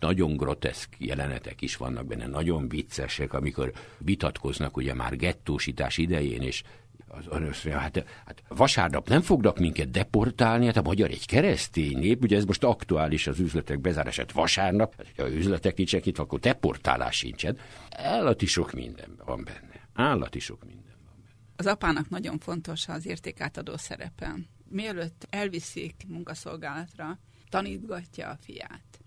nagyon 0.00 0.36
groteszk 0.36 0.88
jelenetek 0.98 1.62
is 1.62 1.76
vannak 1.76 2.06
benne, 2.06 2.26
nagyon 2.26 2.68
viccesek, 2.68 3.32
amikor 3.32 3.72
vitatkoznak 3.98 4.76
ugye 4.76 4.94
már 4.94 5.16
gettósítás 5.16 5.98
idején, 5.98 6.42
és 6.42 6.62
az 7.10 7.26
mondja, 7.26 7.78
hát, 7.78 8.04
hát 8.26 8.42
vasárnap 8.48 9.08
nem 9.08 9.20
fognak 9.20 9.58
minket 9.58 9.90
deportálni, 9.90 10.66
hát 10.66 10.76
a 10.76 10.82
magyar 10.82 11.10
egy 11.10 11.26
keresztény 11.26 11.98
nép, 11.98 12.22
ugye 12.22 12.36
ez 12.36 12.44
most 12.44 12.64
aktuális 12.64 13.26
az 13.26 13.38
üzletek 13.38 13.80
bezárását 13.80 14.32
vasárnap, 14.32 14.94
hát 14.96 15.06
ha 15.16 15.30
üzletek 15.30 15.76
nincsenek 15.76 16.06
itt, 16.06 16.18
akkor 16.18 16.40
deportálás 16.40 17.16
sincsen. 17.16 17.58
Állati 17.90 18.46
sok 18.46 18.72
minden 18.72 19.20
van 19.24 19.44
benne. 19.44 19.88
Állati 19.94 20.38
sok 20.38 20.64
minden 20.64 20.96
van 21.04 21.14
benne. 21.22 21.34
Az 21.56 21.66
apának 21.66 22.08
nagyon 22.08 22.38
fontos 22.38 22.88
az 22.88 23.06
értékátadó 23.06 23.76
szerepe. 23.76 24.34
Mielőtt 24.68 25.26
elviszik 25.30 25.94
munkaszolgálatra, 26.08 27.18
tanítgatja 27.48 28.28
a 28.28 28.36
fiát, 28.40 29.00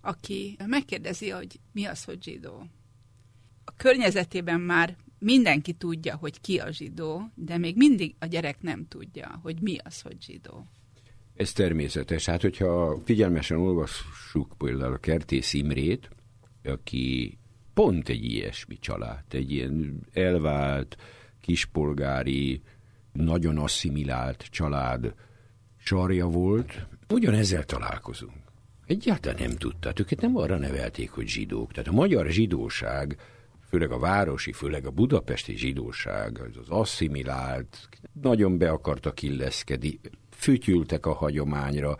aki 0.00 0.56
megkérdezi, 0.66 1.30
hogy 1.30 1.60
mi 1.72 1.84
az, 1.84 2.04
hogy 2.04 2.22
zsidó. 2.22 2.66
A 3.64 3.72
környezetében 3.76 4.60
már 4.60 4.96
mindenki 5.18 5.72
tudja, 5.72 6.16
hogy 6.16 6.40
ki 6.40 6.58
a 6.58 6.70
zsidó, 6.70 7.22
de 7.34 7.58
még 7.58 7.76
mindig 7.76 8.14
a 8.18 8.26
gyerek 8.26 8.62
nem 8.62 8.86
tudja, 8.88 9.40
hogy 9.42 9.56
mi 9.60 9.76
az, 9.84 10.00
hogy 10.00 10.22
zsidó. 10.22 10.66
Ez 11.36 11.52
természetes. 11.52 12.26
Hát, 12.26 12.40
hogyha 12.40 12.98
figyelmesen 13.04 13.58
olvassuk 13.58 14.54
például 14.58 14.92
a 14.92 14.98
Kertész 14.98 15.52
Imrét, 15.52 16.10
aki 16.64 17.38
pont 17.74 18.08
egy 18.08 18.24
ilyesmi 18.24 18.78
család, 18.78 19.24
egy 19.30 19.52
ilyen 19.52 20.00
elvált, 20.12 20.96
kispolgári, 21.40 22.62
nagyon 23.12 23.58
asszimilált 23.58 24.42
család 24.42 25.14
sarja 25.76 26.26
volt, 26.26 26.86
ugyanezzel 27.08 27.64
találkozunk. 27.64 28.42
Egyáltalán 28.86 29.38
nem 29.40 29.56
tudták, 29.56 30.00
őket 30.00 30.20
nem 30.20 30.36
arra 30.36 30.58
nevelték, 30.58 31.10
hogy 31.10 31.28
zsidók. 31.28 31.72
Tehát 31.72 31.88
a 31.88 31.92
magyar 31.92 32.26
zsidóság, 32.26 33.16
főleg 33.74 33.90
a 33.90 33.98
városi, 33.98 34.52
főleg 34.52 34.86
a 34.86 34.90
budapesti 34.90 35.56
zsidóság, 35.56 36.40
az, 36.40 36.56
az 36.56 36.68
asszimilált, 36.68 37.88
nagyon 38.22 38.58
be 38.58 38.70
akartak 38.70 39.22
illeszkedni, 39.22 40.00
fütyültek 40.30 41.06
a 41.06 41.12
hagyományra, 41.12 41.96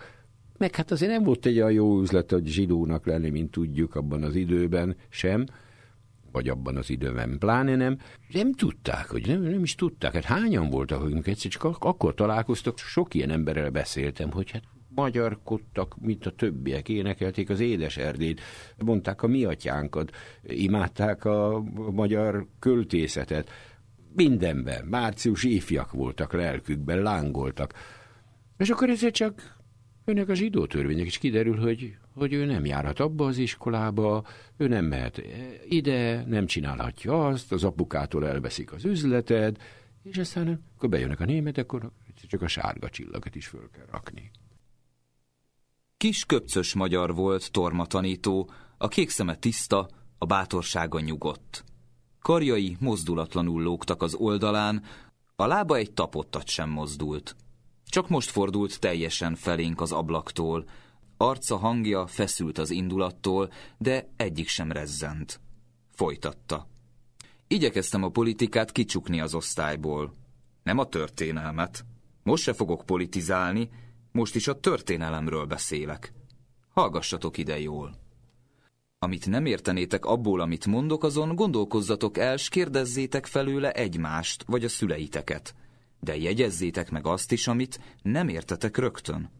meg 0.58 0.74
hát 0.74 0.90
azért 0.90 1.10
nem 1.10 1.22
volt 1.22 1.46
egy 1.46 1.56
olyan 1.56 1.72
jó 1.72 2.00
üzlet, 2.00 2.30
hogy 2.30 2.46
zsidónak 2.46 3.06
lenni, 3.06 3.30
mint 3.30 3.50
tudjuk 3.50 3.94
abban 3.94 4.22
az 4.22 4.34
időben 4.34 4.96
sem, 5.08 5.44
vagy 6.32 6.48
abban 6.48 6.76
az 6.76 6.90
időben 6.90 7.38
pláne 7.38 7.76
nem. 7.76 7.98
Nem 8.32 8.52
tudták, 8.52 9.08
hogy 9.08 9.26
nem, 9.26 9.42
nem 9.42 9.62
is 9.62 9.74
tudták. 9.74 10.12
Hát 10.12 10.24
hányan 10.24 10.70
voltak, 10.70 11.02
hogy 11.02 11.12
egyszer 11.24 11.50
csak 11.50 11.64
ak- 11.64 11.84
akkor 11.84 12.14
találkoztak, 12.14 12.78
sok 12.78 13.14
ilyen 13.14 13.30
emberrel 13.30 13.70
beszéltem, 13.70 14.30
hogy 14.30 14.50
hát 14.50 14.62
magyarkodtak, 14.94 16.00
mint 16.00 16.26
a 16.26 16.30
többiek, 16.30 16.88
énekelték 16.88 17.50
az 17.50 17.60
édes 17.60 17.96
Erdét, 17.96 18.40
mondták 18.78 19.22
a 19.22 19.26
mi 19.26 19.44
atyánkat, 19.44 20.10
imádták 20.42 21.24
a 21.24 21.62
magyar 21.90 22.46
költészetet. 22.58 23.50
Mindenben, 24.14 24.84
március 24.84 25.42
ifjak 25.44 25.92
voltak 25.92 26.32
lelkükben, 26.32 27.02
lángoltak. 27.02 27.72
És 28.56 28.70
akkor 28.70 28.90
ezzel 28.90 29.10
csak 29.10 29.56
jönnek 30.04 30.28
a 30.28 30.34
zsidó 30.34 30.66
törvények, 30.66 31.06
és 31.06 31.18
kiderül, 31.18 31.56
hogy, 31.56 31.96
hogy 32.14 32.32
ő 32.32 32.44
nem 32.44 32.64
járhat 32.64 33.00
abba 33.00 33.26
az 33.26 33.38
iskolába, 33.38 34.24
ő 34.56 34.68
nem 34.68 34.84
mehet 34.84 35.22
ide, 35.68 36.24
nem 36.26 36.46
csinálhatja 36.46 37.26
azt, 37.26 37.52
az 37.52 37.64
apukától 37.64 38.26
elveszik 38.26 38.72
az 38.72 38.84
üzleted, 38.84 39.56
és 40.02 40.18
aztán, 40.18 40.62
akkor 40.76 40.88
bejönnek 40.88 41.20
a 41.20 41.24
németek, 41.24 41.72
akkor 41.72 41.90
csak 42.28 42.42
a 42.42 42.48
sárga 42.48 42.88
csillagot 42.88 43.34
is 43.34 43.46
föl 43.46 43.70
kell 43.72 43.86
rakni. 43.90 44.30
Kis 46.04 46.24
köpcös 46.24 46.74
magyar 46.74 47.14
volt 47.14 47.50
Torma 47.50 47.86
tanító, 47.86 48.50
a 48.78 48.88
kék 48.88 49.10
szeme 49.10 49.34
tiszta, 49.36 49.88
a 50.18 50.26
bátorsága 50.26 51.00
nyugodt. 51.00 51.64
Karjai 52.20 52.76
mozdulatlanul 52.80 53.62
lógtak 53.62 54.02
az 54.02 54.14
oldalán, 54.14 54.82
a 55.36 55.46
lába 55.46 55.76
egy 55.76 55.92
tapottat 55.92 56.48
sem 56.48 56.70
mozdult. 56.70 57.36
Csak 57.86 58.08
most 58.08 58.30
fordult 58.30 58.80
teljesen 58.80 59.34
felénk 59.34 59.80
az 59.80 59.92
ablaktól. 59.92 60.68
Arca 61.16 61.56
hangja 61.56 62.06
feszült 62.06 62.58
az 62.58 62.70
indulattól, 62.70 63.52
de 63.78 64.08
egyik 64.16 64.48
sem 64.48 64.72
rezzent. 64.72 65.40
Folytatta. 65.90 66.68
Igyekeztem 67.48 68.02
a 68.02 68.08
politikát 68.08 68.72
kicsukni 68.72 69.20
az 69.20 69.34
osztályból. 69.34 70.12
Nem 70.62 70.78
a 70.78 70.84
történelmet. 70.84 71.84
Most 72.22 72.42
se 72.42 72.52
fogok 72.52 72.86
politizálni, 72.86 73.70
most 74.14 74.34
is 74.34 74.48
a 74.48 74.60
történelemről 74.60 75.44
beszélek. 75.44 76.12
Hallgassatok 76.68 77.38
ide 77.38 77.60
jól. 77.60 77.94
Amit 78.98 79.26
nem 79.26 79.46
értenétek 79.46 80.04
abból, 80.04 80.40
amit 80.40 80.66
mondok, 80.66 81.04
azon 81.04 81.34
gondolkozzatok 81.34 82.18
el, 82.18 82.36
s 82.36 82.48
kérdezzétek 82.48 83.26
felőle 83.26 83.72
egymást, 83.72 84.44
vagy 84.46 84.64
a 84.64 84.68
szüleiteket. 84.68 85.54
De 86.00 86.16
jegyezzétek 86.16 86.90
meg 86.90 87.06
azt 87.06 87.32
is, 87.32 87.46
amit 87.46 87.80
nem 88.02 88.28
értetek 88.28 88.76
rögtön. 88.76 89.30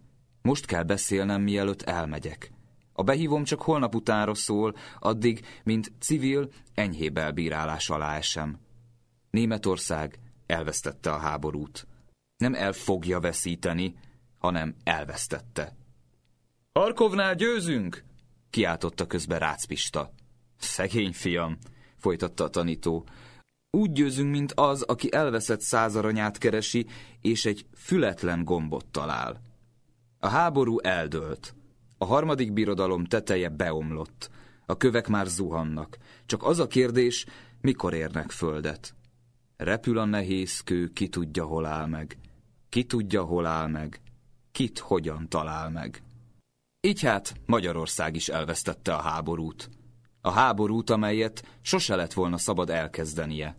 Most 0.43 0.67
kell 0.67 0.83
beszélnem, 0.83 1.43
mielőtt 1.43 1.83
elmegyek. 1.83 2.53
A 2.93 3.03
behívom 3.03 3.45
csak 3.45 3.63
holnap 3.63 3.95
utánra 3.95 4.35
szól, 4.35 4.75
addig, 4.99 5.47
mint 5.65 5.93
civil, 6.01 6.49
enyhébb 6.75 7.17
elbírálás 7.17 7.91
alá 7.91 8.17
esem. 8.17 8.59
Németország 9.31 10.19
elvesztette 10.47 11.13
a 11.13 11.19
háborút. 11.19 11.87
Nem 12.37 12.55
el 12.55 12.73
fogja 12.73 13.21
veszíteni, 13.21 13.95
hanem 14.45 14.75
elvesztette. 14.83 15.77
Harkovnál 16.73 17.35
győzünk! 17.35 18.05
kiáltotta 18.51 19.07
közben 19.07 19.39
Rácpista. 19.39 20.13
Szegény 20.57 21.13
fiam, 21.13 21.59
folytatta 21.97 22.45
a 22.45 22.49
tanító. 22.49 23.07
Úgy 23.71 23.93
győzünk, 23.93 24.31
mint 24.31 24.53
az, 24.53 24.83
aki 24.83 25.13
elveszett 25.13 25.61
százaranyát 25.61 26.39
keresi, 26.39 26.87
és 27.21 27.45
egy 27.45 27.67
fületlen 27.75 28.45
gombot 28.45 28.87
talál. 28.87 29.41
A 30.19 30.29
háború 30.29 30.79
eldőlt. 30.79 31.55
A 31.99 32.05
harmadik 32.05 32.53
birodalom 32.53 33.05
teteje 33.05 33.49
beomlott. 33.49 34.31
A 34.67 34.77
kövek 34.77 35.09
már 35.09 35.27
zuhannak. 35.27 35.99
Csak 36.27 36.43
az 36.43 36.59
a 36.59 36.67
kérdés, 36.67 37.27
mikor 37.61 37.95
érnek 37.95 38.31
földet. 38.31 38.95
Repül 39.57 39.99
a 39.99 40.05
nehéz 40.05 40.61
kő, 40.61 40.93
ki 40.93 41.09
tudja, 41.09 41.45
hol 41.45 41.67
áll 41.67 41.87
meg. 41.87 42.19
Ki 42.69 42.85
tudja, 42.85 43.23
hol 43.23 43.47
áll 43.47 43.67
meg. 43.67 44.03
Kit 44.55 44.79
hogyan 44.79 45.29
talál 45.29 45.71
meg. 45.71 46.03
Így 46.81 47.01
hát 47.01 47.35
Magyarország 47.47 48.15
is 48.15 48.29
elvesztette 48.29 48.95
a 48.95 49.01
háborút. 49.01 49.71
A 50.21 50.31
háborút, 50.31 50.91
amelyet 50.91 51.59
sose 51.61 51.97
lett 51.97 52.13
volna 52.13 52.39
szabad 52.39 52.71
elkezdenie. 52.71 53.57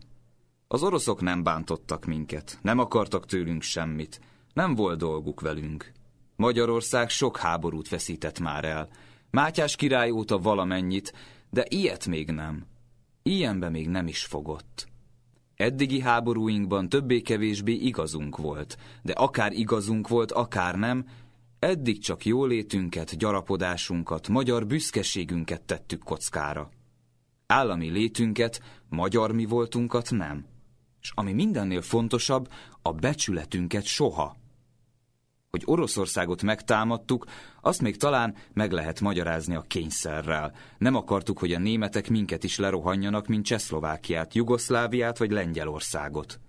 Az 0.67 0.83
oroszok 0.83 1.21
nem 1.21 1.43
bántottak 1.43 2.05
minket, 2.05 2.59
nem 2.61 2.79
akartak 2.79 3.25
tőlünk 3.25 3.61
semmit, 3.61 4.19
nem 4.53 4.75
volt 4.75 4.97
dolguk 4.97 5.41
velünk. 5.41 5.91
Magyarország 6.35 7.09
sok 7.09 7.37
háborút 7.37 7.89
veszített 7.89 8.39
már 8.39 8.65
el. 8.65 8.89
Mátyás 9.29 9.75
király 9.75 10.11
óta 10.11 10.37
valamennyit, 10.37 11.13
de 11.49 11.65
ilyet 11.69 12.05
még 12.05 12.31
nem. 12.31 12.65
Ilyenbe 13.23 13.69
még 13.69 13.89
nem 13.89 14.07
is 14.07 14.23
fogott. 14.23 14.87
Eddigi 15.55 15.99
háborúinkban 15.99 16.89
többé-kevésbé 16.89 17.73
igazunk 17.73 18.37
volt, 18.37 18.77
de 19.01 19.13
akár 19.13 19.51
igazunk 19.51 20.07
volt, 20.07 20.31
akár 20.31 20.75
nem, 20.75 21.05
Eddig 21.65 21.99
csak 21.99 22.25
jólétünket, 22.25 23.17
gyarapodásunkat, 23.17 24.27
magyar 24.27 24.67
büszkeségünket 24.67 25.61
tettük 25.61 26.03
kockára. 26.03 26.69
Állami 27.47 27.89
létünket, 27.89 28.61
magyar 28.89 29.31
mi 29.31 29.45
voltunkat 29.45 30.11
nem. 30.11 30.45
És 31.01 31.11
ami 31.15 31.33
mindennél 31.33 31.81
fontosabb, 31.81 32.49
a 32.81 32.91
becsületünket 32.91 33.83
soha. 33.83 34.35
Hogy 35.55 35.63
Oroszországot 35.65 36.41
megtámadtuk, 36.41 37.25
azt 37.61 37.81
még 37.81 37.97
talán 37.97 38.35
meg 38.53 38.71
lehet 38.71 39.01
magyarázni 39.01 39.55
a 39.55 39.61
kényszerrel. 39.61 40.53
Nem 40.77 40.95
akartuk, 40.95 41.39
hogy 41.39 41.53
a 41.53 41.59
németek 41.59 42.09
minket 42.09 42.43
is 42.43 42.57
lerohanjanak, 42.57 43.27
mint 43.27 43.45
Csehszlovákiát, 43.45 44.33
Jugoszláviát 44.33 45.17
vagy 45.17 45.31
Lengyelországot. 45.31 46.39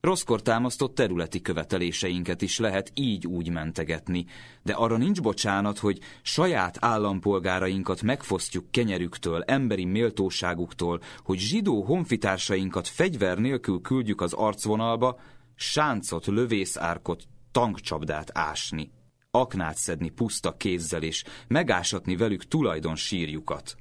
Rosszkor 0.00 0.42
támasztott 0.42 0.94
területi 0.94 1.40
követeléseinket 1.40 2.42
is 2.42 2.58
lehet 2.58 2.90
így-úgy 2.94 3.50
mentegetni, 3.50 4.26
de 4.62 4.72
arra 4.72 4.96
nincs 4.96 5.20
bocsánat, 5.22 5.78
hogy 5.78 5.98
saját 6.22 6.76
állampolgárainkat 6.80 8.02
megfosztjuk 8.02 8.70
kenyerüktől, 8.70 9.42
emberi 9.42 9.84
méltóságuktól, 9.84 11.00
hogy 11.24 11.38
zsidó 11.38 11.82
honfitársainkat 11.82 12.88
fegyver 12.88 13.38
nélkül 13.38 13.80
küldjük 13.80 14.20
az 14.20 14.32
arcvonalba, 14.32 15.20
sáncot, 15.54 16.26
lövészárkot, 16.26 17.24
tankcsapdát 17.58 18.30
ásni, 18.32 18.90
aknát 19.30 19.76
szedni 19.76 20.08
puszta 20.08 20.56
kézzel 20.56 21.02
és 21.02 21.24
megásatni 21.48 22.16
velük 22.16 22.44
tulajdon 22.44 22.96
sírjukat. 22.96 23.76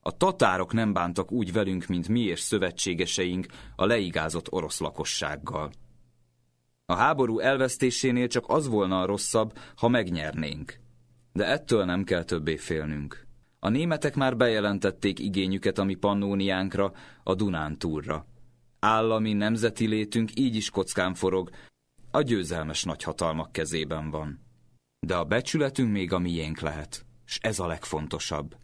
A 0.00 0.16
tatárok 0.16 0.72
nem 0.72 0.92
bántak 0.92 1.32
úgy 1.32 1.52
velünk, 1.52 1.86
mint 1.86 2.08
mi 2.08 2.20
és 2.20 2.40
szövetségeseink 2.40 3.46
a 3.76 3.86
leigázott 3.86 4.52
orosz 4.52 4.80
lakossággal. 4.80 5.70
A 6.86 6.94
háború 6.94 7.38
elvesztésénél 7.38 8.28
csak 8.28 8.44
az 8.48 8.68
volna 8.68 9.00
a 9.00 9.06
rosszabb, 9.06 9.58
ha 9.76 9.88
megnyernénk. 9.88 10.80
De 11.32 11.46
ettől 11.46 11.84
nem 11.84 12.04
kell 12.04 12.24
többé 12.24 12.56
félnünk. 12.56 13.26
A 13.58 13.68
németek 13.68 14.14
már 14.14 14.36
bejelentették 14.36 15.18
igényüket 15.18 15.78
a 15.78 15.84
mi 15.84 15.94
pannóniánkra, 15.94 16.92
a 17.22 17.34
Dunántúrra. 17.34 18.26
Állami 18.78 19.32
nemzeti 19.32 19.86
létünk 19.86 20.30
így 20.34 20.56
is 20.56 20.70
kockán 20.70 21.14
forog, 21.14 21.50
a 22.14 22.22
győzelmes 22.22 22.82
nagyhatalmak 22.82 23.52
kezében 23.52 24.10
van. 24.10 24.40
De 25.06 25.16
a 25.16 25.24
becsületünk 25.24 25.92
még 25.92 26.12
a 26.12 26.18
miénk 26.18 26.60
lehet, 26.60 27.06
s 27.24 27.38
ez 27.42 27.58
a 27.58 27.66
legfontosabb 27.66 28.56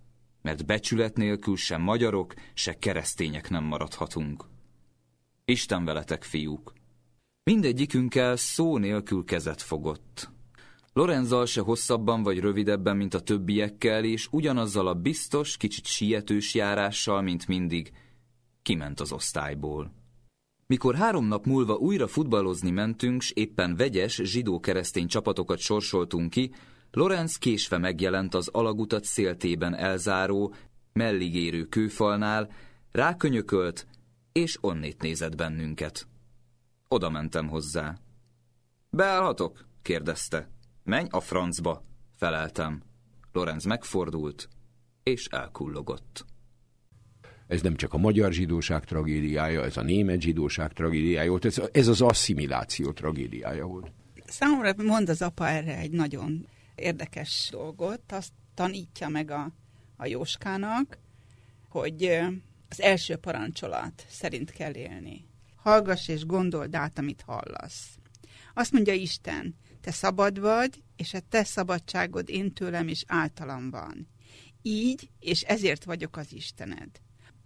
mert 0.43 0.67
becsület 0.67 1.17
nélkül 1.17 1.57
sem 1.57 1.83
magyarok, 1.83 2.35
se 2.55 2.79
keresztények 2.79 3.51
nem 3.51 3.65
maradhatunk. 3.65 4.45
Isten 5.45 5.85
veletek, 5.85 6.23
fiúk! 6.23 6.73
Mindegyikünkkel 7.43 8.37
szó 8.37 8.79
nélkül 8.79 9.25
kezet 9.25 9.63
fogott. 9.63 10.31
Lorenzal 10.93 11.47
se 11.47 11.61
hosszabban 11.61 12.23
vagy 12.23 12.39
rövidebben, 12.39 12.97
mint 12.97 13.15
a 13.15 13.21
többiekkel, 13.21 14.05
és 14.05 14.29
ugyanazzal 14.31 14.87
a 14.87 14.95
biztos, 14.95 15.57
kicsit 15.57 15.87
sietős 15.87 16.55
járással, 16.55 17.23
mint 17.23 17.47
mindig, 17.47 17.93
kiment 18.63 19.01
az 19.01 19.13
osztályból. 19.13 19.93
Mikor 20.71 20.95
három 20.95 21.27
nap 21.27 21.47
múlva 21.47 21.75
újra 21.75 22.07
futballozni 22.07 22.71
mentünk, 22.71 23.23
s 23.23 23.31
éppen 23.31 23.77
vegyes, 23.77 24.21
zsidó-keresztény 24.25 25.07
csapatokat 25.07 25.59
sorsoltunk 25.59 26.31
ki, 26.31 26.53
Lorenz 26.91 27.37
késve 27.37 27.79
megjelent 27.79 28.35
az 28.35 28.49
alagutat 28.49 29.05
széltében 29.05 29.75
elzáró, 29.75 30.55
melligérő 30.93 31.65
kőfalnál, 31.65 32.51
rákönyökölt, 32.93 33.87
és 34.33 34.59
onnét 34.61 35.03
nézett 35.03 35.37
bennünket. 35.37 36.07
Oda 36.89 37.11
mentem 37.11 37.49
hozzá. 37.49 37.99
Beállhatok? 38.91 39.65
kérdezte. 39.83 40.51
Menj 40.85 41.07
a 41.11 41.21
francba, 41.21 41.85
feleltem. 42.17 42.83
Lorenz 43.33 43.65
megfordult, 43.65 44.49
és 45.03 45.27
elkullogott. 45.27 46.30
Ez 47.51 47.61
nem 47.61 47.77
csak 47.77 47.93
a 47.93 47.99
magyar 47.99 48.33
zsidóság 48.33 48.85
tragédiája, 48.85 49.65
ez 49.65 49.77
a 49.77 49.83
német 49.83 50.21
zsidóság 50.21 50.73
tragédiája 50.73 51.31
volt, 51.31 51.45
ez, 51.45 51.61
ez 51.73 51.89
az 51.89 52.01
asszimiláció 52.01 52.93
tragédiája 52.93 53.67
volt. 53.67 53.93
Számomra 54.27 54.75
mond 54.77 55.09
az 55.09 55.23
apa 55.23 55.49
erre 55.49 55.79
egy 55.79 55.91
nagyon 55.91 56.47
érdekes 56.75 57.49
dolgot, 57.51 58.13
azt 58.13 58.33
tanítja 58.55 59.09
meg 59.09 59.31
a, 59.31 59.53
a 59.97 60.07
Jóskának, 60.07 60.99
hogy 61.69 62.05
az 62.69 62.81
első 62.81 63.17
parancsolat 63.17 64.07
szerint 64.09 64.51
kell 64.51 64.75
élni. 64.75 65.25
Hallgass 65.57 66.09
és 66.09 66.27
gondold 66.27 66.75
át, 66.75 66.99
amit 66.99 67.23
hallasz. 67.27 67.99
Azt 68.55 68.73
mondja 68.73 68.93
Isten, 68.93 69.57
te 69.81 69.91
szabad 69.91 70.41
vagy, 70.41 70.83
és 70.97 71.15
a 71.15 71.21
te 71.29 71.45
szabadságod 71.45 72.29
én 72.29 72.53
tőlem 72.53 72.89
és 72.89 73.05
általam 73.07 73.71
van. 73.71 74.09
Így, 74.63 75.11
és 75.19 75.43
ezért 75.43 75.85
vagyok 75.85 76.17
az 76.17 76.33
Istened. 76.33 76.91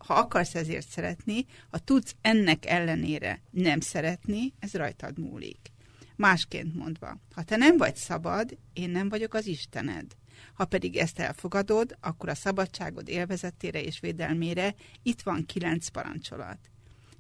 Ha 0.07 0.15
akarsz 0.15 0.55
ezért 0.55 0.89
szeretni, 0.89 1.47
ha 1.71 1.79
tudsz 1.79 2.15
ennek 2.21 2.67
ellenére 2.67 3.43
nem 3.51 3.81
szeretni, 3.81 4.53
ez 4.59 4.73
rajtad 4.73 5.19
múlik. 5.19 5.73
Másként 6.17 6.75
mondva, 6.75 7.19
ha 7.35 7.43
te 7.43 7.57
nem 7.57 7.77
vagy 7.77 7.97
szabad, 7.97 8.59
én 8.73 8.91
nem 8.91 9.09
vagyok 9.09 9.35
az 9.35 9.47
Istened. 9.47 10.17
Ha 10.55 10.65
pedig 10.65 10.97
ezt 10.97 11.19
elfogadod, 11.19 11.97
akkor 12.01 12.29
a 12.29 12.35
szabadságod 12.35 13.09
élvezetére 13.09 13.83
és 13.83 14.01
védelmére 14.01 14.75
itt 15.03 15.23
van 15.23 15.47
kilenc 15.47 15.89
parancsolat. 15.89 16.59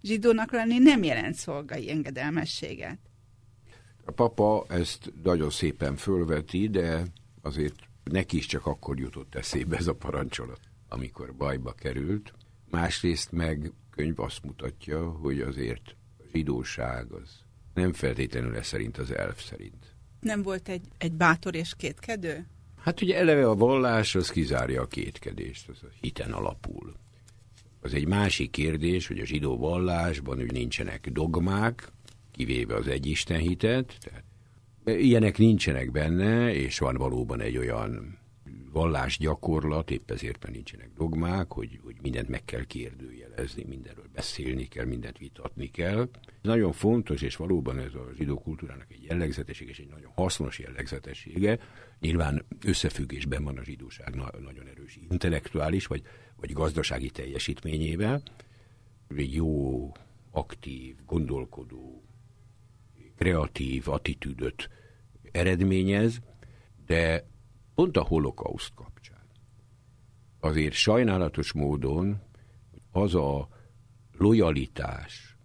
Zsidónak 0.02 0.52
lenni 0.52 0.78
nem 0.78 1.02
jelent 1.02 1.34
szolgai 1.34 1.90
engedelmességet. 1.90 2.98
A 4.04 4.10
papa 4.10 4.66
ezt 4.68 5.12
nagyon 5.22 5.50
szépen 5.50 5.96
fölveti, 5.96 6.68
de 6.68 7.02
azért 7.42 7.74
neki 8.04 8.36
is 8.36 8.46
csak 8.46 8.66
akkor 8.66 8.98
jutott 8.98 9.34
eszébe 9.34 9.76
ez 9.76 9.86
a 9.86 9.94
parancsolat, 9.94 10.60
amikor 10.88 11.34
bajba 11.34 11.72
került. 11.72 12.32
Másrészt 12.74 13.32
meg 13.32 13.72
könyv 13.90 14.20
azt 14.20 14.44
mutatja, 14.44 15.10
hogy 15.10 15.40
azért 15.40 15.96
a 16.18 16.22
zsidóság 16.32 17.12
az 17.12 17.30
Nem 17.74 17.92
feltétlenül 17.92 18.56
ez 18.56 18.66
szerint 18.66 18.98
az 18.98 19.10
elf 19.10 19.42
szerint. 19.42 19.94
Nem 20.20 20.42
volt 20.42 20.68
egy, 20.68 20.86
egy 20.98 21.12
bátor 21.12 21.54
és 21.54 21.74
kétkedő? 21.76 22.46
Hát 22.80 23.00
ugye 23.00 23.16
eleve 23.16 23.48
a 23.48 23.54
vallás 23.54 24.14
az 24.14 24.30
kizárja 24.30 24.82
a 24.82 24.86
kétkedést, 24.86 25.68
az 25.68 25.82
a 25.82 25.86
hiten 26.00 26.32
alapul. 26.32 26.94
Az 27.80 27.94
egy 27.94 28.06
másik 28.06 28.50
kérdés, 28.50 29.06
hogy 29.06 29.18
a 29.18 29.24
zsidó 29.24 29.56
vallásban 29.56 30.38
úgy 30.38 30.52
nincsenek 30.52 31.08
dogmák, 31.10 31.92
kivéve 32.30 32.74
az 32.74 32.86
egyisten 32.88 33.38
hitet, 33.38 33.96
tehát 34.00 34.24
ilyenek 34.84 35.38
nincsenek 35.38 35.90
benne, 35.90 36.54
és 36.54 36.78
van 36.78 36.96
valóban 36.96 37.40
egy 37.40 37.56
olyan 37.56 38.18
vallásgyakorlat, 38.74 39.90
épp 39.90 40.10
ezért 40.10 40.50
nincsenek 40.50 40.90
dogmák, 40.96 41.52
hogy, 41.52 41.80
hogy 41.82 41.96
mindent 42.02 42.28
meg 42.28 42.44
kell 42.44 42.64
kérdőjelezni, 42.64 43.64
mindenről 43.68 44.08
beszélni 44.12 44.68
kell, 44.68 44.84
mindent 44.84 45.18
vitatni 45.18 45.70
kell. 45.70 46.08
Ez 46.26 46.32
nagyon 46.42 46.72
fontos, 46.72 47.22
és 47.22 47.36
valóban 47.36 47.78
ez 47.78 47.94
a 47.94 48.10
zsidó 48.16 48.38
kultúrának 48.38 48.86
egy 48.92 49.02
jellegzetesség, 49.02 49.68
és 49.68 49.78
egy 49.78 49.88
nagyon 49.88 50.10
hasznos 50.14 50.58
jellegzetessége. 50.58 51.58
Nyilván 52.00 52.44
összefüggésben 52.64 53.44
van 53.44 53.58
a 53.58 53.64
zsidóság 53.64 54.14
nagyon 54.14 54.66
erős 54.66 54.98
intellektuális, 55.10 55.86
vagy, 55.86 56.02
vagy 56.36 56.52
gazdasági 56.52 57.10
teljesítményével. 57.10 58.22
Egy 59.16 59.34
jó, 59.34 59.92
aktív, 60.30 60.96
gondolkodó, 61.06 62.04
kreatív 63.16 63.88
attitűdöt 63.88 64.70
eredményez, 65.32 66.20
de 66.86 67.24
pont 67.74 67.96
a 67.96 68.02
holokauszt 68.02 68.72
kapcsán. 68.74 69.22
Azért 70.40 70.72
sajnálatos 70.72 71.52
módon 71.52 72.20
az 72.92 73.14
a 73.14 73.48
lojalitás, 74.18 75.36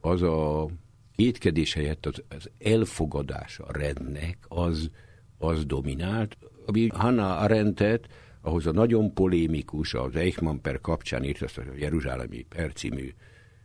az 0.00 0.22
a 0.22 0.68
kétkedés 1.16 1.74
helyett 1.74 2.06
az, 2.06 2.22
az 2.28 2.50
elfogadás 2.58 3.58
a 3.58 3.72
rendnek, 3.72 4.38
az, 4.48 4.90
az 5.38 5.64
dominált, 5.64 6.36
ami 6.66 6.88
Hannah 6.88 7.42
Arendtet, 7.42 8.08
ahhoz 8.40 8.66
a 8.66 8.72
nagyon 8.72 9.14
polémikus, 9.14 9.94
az 9.94 10.16
Eichmann 10.16 10.60
per 10.60 10.80
kapcsán 10.80 11.24
írt 11.24 11.42
azt 11.42 11.58
a 11.58 11.62
Jeruzsálemi 11.76 12.42
percímű 12.42 13.14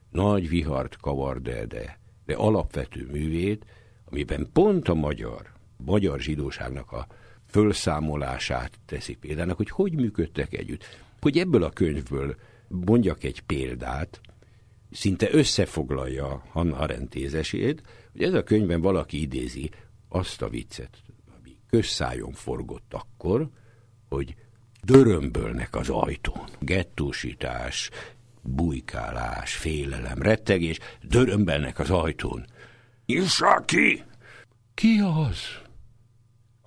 nagy 0.10 0.50
vihart 0.50 0.98
kavar, 0.98 1.42
de, 1.42 1.66
de, 1.66 2.00
de 2.26 2.36
alapvető 2.36 3.08
művét, 3.12 3.66
amiben 4.06 4.50
pont 4.54 4.88
a 4.88 4.94
magyar, 4.94 5.52
magyar 5.78 6.20
zsidóságnak 6.20 6.92
a 6.92 7.08
fölszámolását 7.50 8.80
teszi 8.86 9.14
példának, 9.14 9.58
hogy 9.58 9.70
hogy 9.70 9.94
működtek 9.94 10.54
együtt. 10.54 10.84
Hogy 11.20 11.38
ebből 11.38 11.64
a 11.64 11.70
könyvből 11.70 12.36
mondjak 12.68 13.24
egy 13.24 13.42
példát, 13.42 14.22
szinte 14.92 15.28
összefoglalja 15.32 16.44
Hanna 16.52 16.78
Arendt 16.78 17.14
hogy 18.12 18.24
ez 18.24 18.34
a 18.34 18.44
könyvben 18.44 18.82
valaki 18.82 19.22
idézi 19.22 19.70
azt 20.10 20.42
a 20.42 20.50
viccet, 20.50 20.98
ami 21.40 21.58
közszájon 21.70 22.32
forgott 22.32 22.94
akkor, 22.94 23.50
hogy 24.10 24.36
dörömbölnek 24.84 25.76
az 25.76 25.90
ajtón. 25.90 26.50
Gettósítás, 26.60 27.90
bujkálás, 28.42 29.56
félelem, 29.56 30.22
rettegés, 30.22 30.80
dörömbelnek 31.02 31.80
az 31.80 31.90
ajtón. 31.90 32.46
Nyissa! 33.06 33.64
Ki 34.74 35.00
az? 35.00 35.69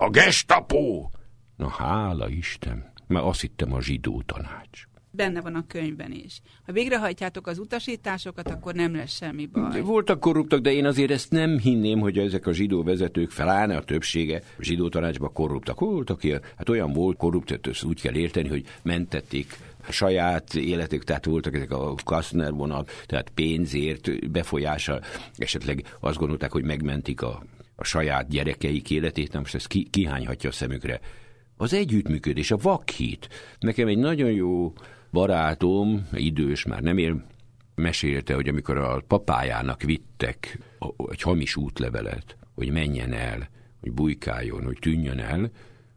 A 0.03 0.09
gestapo! 0.09 1.09
Na 1.57 1.67
hála 1.67 2.29
Isten, 2.29 2.91
mert 3.07 3.25
azt 3.25 3.41
hittem 3.41 3.73
a 3.73 3.81
zsidó 3.81 4.21
tanács. 4.25 4.83
Benne 5.11 5.41
van 5.41 5.55
a 5.55 5.67
könyvben 5.67 6.11
is. 6.11 6.41
Ha 6.65 6.71
végrehajtjátok 6.71 7.47
az 7.47 7.59
utasításokat, 7.59 8.49
akkor 8.49 8.73
nem 8.73 8.95
lesz 8.95 9.15
semmi 9.15 9.45
baj. 9.45 9.81
Voltak 9.81 10.19
korruptak, 10.19 10.59
de 10.59 10.73
én 10.73 10.85
azért 10.85 11.11
ezt 11.11 11.31
nem 11.31 11.59
hinném, 11.59 11.99
hogy 11.99 12.17
ezek 12.17 12.47
a 12.47 12.53
zsidó 12.53 12.83
vezetők 12.83 13.31
felállna 13.31 13.77
a 13.77 13.83
többsége 13.83 14.41
a 14.57 14.63
zsidó 14.63 14.89
tanácsban 14.89 15.33
korruptak. 15.33 15.79
Voltak 15.79 16.23
ilyen, 16.23 16.41
hát 16.57 16.69
olyan 16.69 16.93
volt 16.93 17.17
korrupt, 17.17 17.67
ezt 17.67 17.83
úgy 17.83 18.01
kell 18.01 18.15
érteni, 18.15 18.47
hogy 18.47 18.65
mentették 18.81 19.57
a 19.87 19.91
saját 19.91 20.53
életük, 20.53 21.03
tehát 21.03 21.25
voltak 21.25 21.55
ezek 21.55 21.71
a 21.71 21.95
Kastner 22.03 22.53
vonal, 22.53 22.85
tehát 23.05 23.29
pénzért, 23.29 24.31
befolyással, 24.31 25.01
esetleg 25.37 25.95
azt 25.99 26.17
gondolták, 26.17 26.51
hogy 26.51 26.63
megmentik 26.63 27.21
a 27.21 27.43
a 27.83 27.85
saját 27.85 28.27
gyerekeik 28.29 28.89
életét, 28.89 29.31
nem 29.31 29.41
most 29.41 29.55
ezt 29.55 29.67
ki, 29.67 29.87
kihányhatja 29.89 30.49
a 30.49 30.53
szemükre. 30.53 30.99
Az 31.57 31.73
együttműködés, 31.73 32.51
a 32.51 32.57
vakhit. 32.57 33.29
Nekem 33.59 33.87
egy 33.87 33.97
nagyon 33.97 34.31
jó 34.31 34.73
barátom, 35.11 36.07
idős, 36.13 36.65
már 36.65 36.81
nem 36.81 36.97
él, 36.97 37.25
mesélte, 37.75 38.33
hogy 38.33 38.47
amikor 38.47 38.77
a 38.77 39.01
papájának 39.07 39.81
vittek 39.81 40.59
egy 41.09 41.21
hamis 41.21 41.55
útlevelet, 41.55 42.37
hogy 42.55 42.71
menjen 42.71 43.13
el, 43.13 43.49
hogy 43.81 43.91
bujkáljon, 43.91 44.63
hogy 44.63 44.77
tűnjön 44.79 45.19
el, 45.19 45.51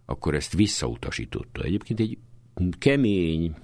akkor 0.04 0.34
ezt 0.34 0.54
visszautasította. 0.54 1.62
Egyébként 1.62 2.00
egy 2.00 2.18
kemény, 2.78 3.54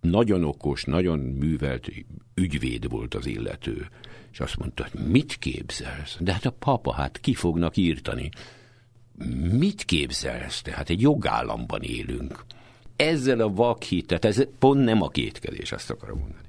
nagyon 0.00 0.44
okos, 0.44 0.84
nagyon 0.84 1.18
művelt 1.18 1.88
ügyvéd 2.34 2.88
volt 2.90 3.14
az 3.14 3.26
illető. 3.26 3.88
És 4.32 4.40
azt 4.40 4.56
mondta, 4.56 4.88
hogy 4.90 5.06
mit 5.06 5.36
képzelsz? 5.38 6.16
De 6.20 6.32
hát 6.32 6.44
a 6.44 6.50
papa, 6.50 6.92
hát 6.92 7.20
ki 7.20 7.34
fognak 7.34 7.76
írtani? 7.76 8.30
Mit 9.52 9.84
képzelsz? 9.84 10.62
Tehát 10.62 10.90
egy 10.90 11.00
jogállamban 11.00 11.82
élünk. 11.82 12.44
Ezzel 12.96 13.40
a 13.40 13.52
vakhitet, 13.52 14.24
ez 14.24 14.42
pont 14.58 14.84
nem 14.84 15.02
a 15.02 15.08
kétkedés, 15.08 15.72
azt 15.72 15.90
akarom 15.90 16.18
mondani. 16.18 16.48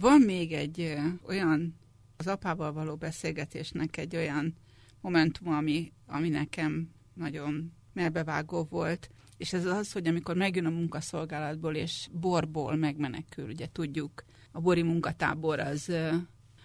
Van 0.00 0.20
még 0.20 0.52
egy 0.52 0.96
olyan, 1.26 1.74
az 2.16 2.26
apával 2.26 2.72
való 2.72 2.96
beszélgetésnek 2.96 3.96
egy 3.96 4.16
olyan 4.16 4.54
momentum, 5.00 5.52
ami, 5.52 5.92
ami 6.06 6.28
nekem 6.28 6.90
nagyon 7.14 7.72
melbevágó 7.92 8.66
volt, 8.70 9.10
és 9.36 9.52
ez 9.52 9.64
az, 9.64 9.92
hogy 9.92 10.06
amikor 10.06 10.36
megjön 10.36 10.66
a 10.66 10.70
munkaszolgálatból, 10.70 11.74
és 11.74 12.08
borból 12.12 12.76
megmenekül, 12.76 13.48
ugye 13.48 13.66
tudjuk, 13.72 14.24
a 14.52 14.60
bori 14.60 14.82
munkatábor 14.82 15.58
az 15.60 15.92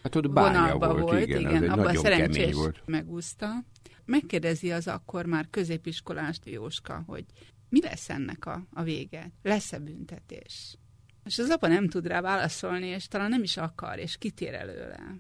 hát 0.04 0.16
ott 0.16 0.26
vonalba 0.26 0.88
volt, 0.88 1.02
volt, 1.02 1.28
igen, 1.28 1.40
igen 1.40 1.70
abban 1.70 1.96
szerencsés 1.96 2.54
volt. 2.54 2.82
megúszta. 2.86 3.64
Megkérdezi 4.06 4.72
az 4.72 4.88
akkor 4.88 5.26
már 5.26 5.48
középiskolás 5.50 6.40
Jóska, 6.44 7.04
hogy 7.08 7.26
mi 7.70 7.82
lesz 7.82 8.10
ennek 8.10 8.46
a, 8.46 8.64
a 8.74 8.84
vége? 8.84 9.32
Lesz-e 9.42 9.80
büntetés? 9.80 10.78
És 11.26 11.40
az 11.40 11.50
apa 11.50 11.68
nem 11.68 11.88
tud 11.88 12.08
rá 12.08 12.22
válaszolni, 12.22 12.88
és 12.88 13.08
talán 13.08 13.30
nem 13.30 13.44
is 13.44 13.58
akar, 13.58 14.00
és 14.00 14.18
kitér 14.18 14.54
előle. 14.54 15.18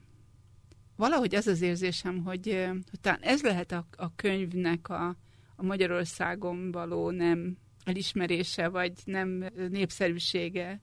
Valahogy 0.95 1.35
az 1.35 1.47
az 1.47 1.61
érzésem, 1.61 2.23
hogy, 2.23 2.67
hogy 2.89 2.99
talán 3.01 3.21
ez 3.21 3.41
lehet 3.41 3.71
a, 3.71 3.87
a 3.97 4.15
könyvnek 4.15 4.89
a, 4.89 5.17
a 5.55 5.63
Magyarországon 5.63 6.71
való 6.71 7.09
nem 7.09 7.57
elismerése, 7.83 8.67
vagy 8.67 8.93
nem 9.05 9.45
népszerűsége, 9.69 10.81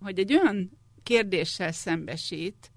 hogy 0.00 0.18
egy 0.18 0.32
olyan 0.32 0.70
kérdéssel 1.02 1.72
szembesít, 1.72 2.70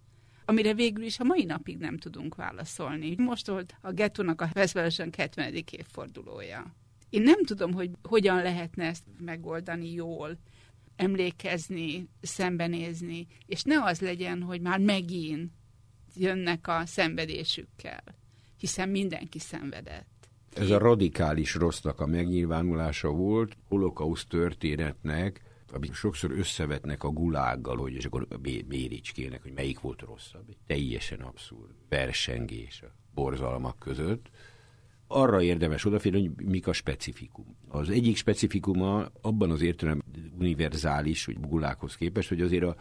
amire 0.46 0.74
végül 0.74 1.04
is 1.04 1.20
a 1.20 1.24
mai 1.24 1.44
napig 1.44 1.78
nem 1.78 1.98
tudunk 1.98 2.36
válaszolni. 2.36 3.16
Most 3.18 3.48
volt 3.48 3.76
a 3.82 3.92
gettónak 3.92 4.42
a 4.42 4.50
Veszvelesen 4.54 5.14
70. 5.18 5.54
évfordulója. 5.72 6.76
Én 7.10 7.22
nem 7.22 7.44
tudom, 7.44 7.74
hogy 7.74 7.90
hogyan 8.04 8.42
lehetne 8.42 8.86
ezt 8.86 9.04
megoldani 9.20 9.94
jól, 9.94 10.38
emlékezni, 10.96 12.10
szembenézni, 12.22 13.28
és 13.46 13.64
ne 13.64 13.84
az 13.84 14.00
legyen, 14.00 14.42
hogy 14.42 14.62
már 14.62 14.80
megint 14.80 15.52
jönnek 16.16 16.68
a 16.68 16.86
szenvedésükkel, 16.86 18.04
hiszen 18.58 18.90
mindenki 18.90 19.40
szenvedett. 19.40 20.30
Ez 20.56 20.70
a 20.70 20.78
radikális 20.78 21.56
rossznak 21.56 22.00
a 22.00 22.06
megnyilvánulása 22.06 23.10
volt, 23.10 23.58
holokauszt 23.68 24.30
történetnek, 24.30 25.42
amit 25.74 25.94
sokszor 25.94 26.32
összevetnek 26.32 27.04
a 27.04 27.10
gulággal, 27.10 27.78
hogy 27.78 27.94
és 27.94 28.06
akkor 28.06 28.28
méricskének, 28.68 29.42
hogy 29.42 29.54
melyik 29.54 29.80
volt 29.80 30.02
rosszabb. 30.02 30.50
Egy 30.50 30.58
teljesen 30.68 31.20
abszurd 31.20 31.72
versengés 31.90 32.82
a 32.82 32.92
borzalmak 33.14 33.80
között. 33.80 34.30
Arra 35.08 35.42
érdemes 35.42 35.86
odafigyelni, 35.86 36.32
hogy 36.36 36.46
mik 36.46 36.68
a 36.68 36.74
specifikum. 36.74 37.58
Az 37.68 37.90
egyik 37.90 38.16
specifikuma 38.16 39.12
abban 39.22 39.52
az 39.52 39.62
értelem 39.62 40.02
univerzális, 40.40 41.26
hogy 41.26 41.40
gulághoz 41.40 41.96
képest, 41.96 42.30
hogy 42.30 42.42
azért 42.42 42.64
a, 42.64 42.76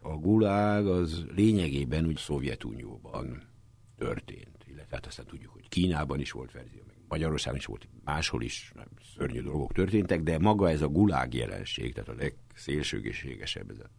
a 0.00 0.16
gulág 0.16 0.86
az 0.86 1.24
lényegében 1.34 2.06
úgy 2.06 2.16
Szovjetunióban 2.16 3.42
történt. 3.96 4.64
Illetve 4.66 4.94
hát 4.94 5.06
aztán 5.06 5.26
tudjuk, 5.26 5.52
hogy 5.52 5.68
Kínában 5.68 6.20
is 6.20 6.30
volt 6.30 6.52
verzió, 6.52 6.82
Magyarországon 7.12 7.58
is 7.58 7.64
volt, 7.64 7.88
máshol 8.04 8.42
is 8.42 8.72
szörnyű 9.16 9.42
dolgok 9.42 9.72
történtek, 9.72 10.22
de 10.22 10.38
maga 10.38 10.70
ez 10.70 10.82
a 10.82 10.88
gulág 10.88 11.34
jelenség, 11.34 11.92
tehát 11.92 12.08
a 12.08 12.14
legszélsőségesebb 12.14 13.70
ez 13.70 13.78
a 13.78 13.90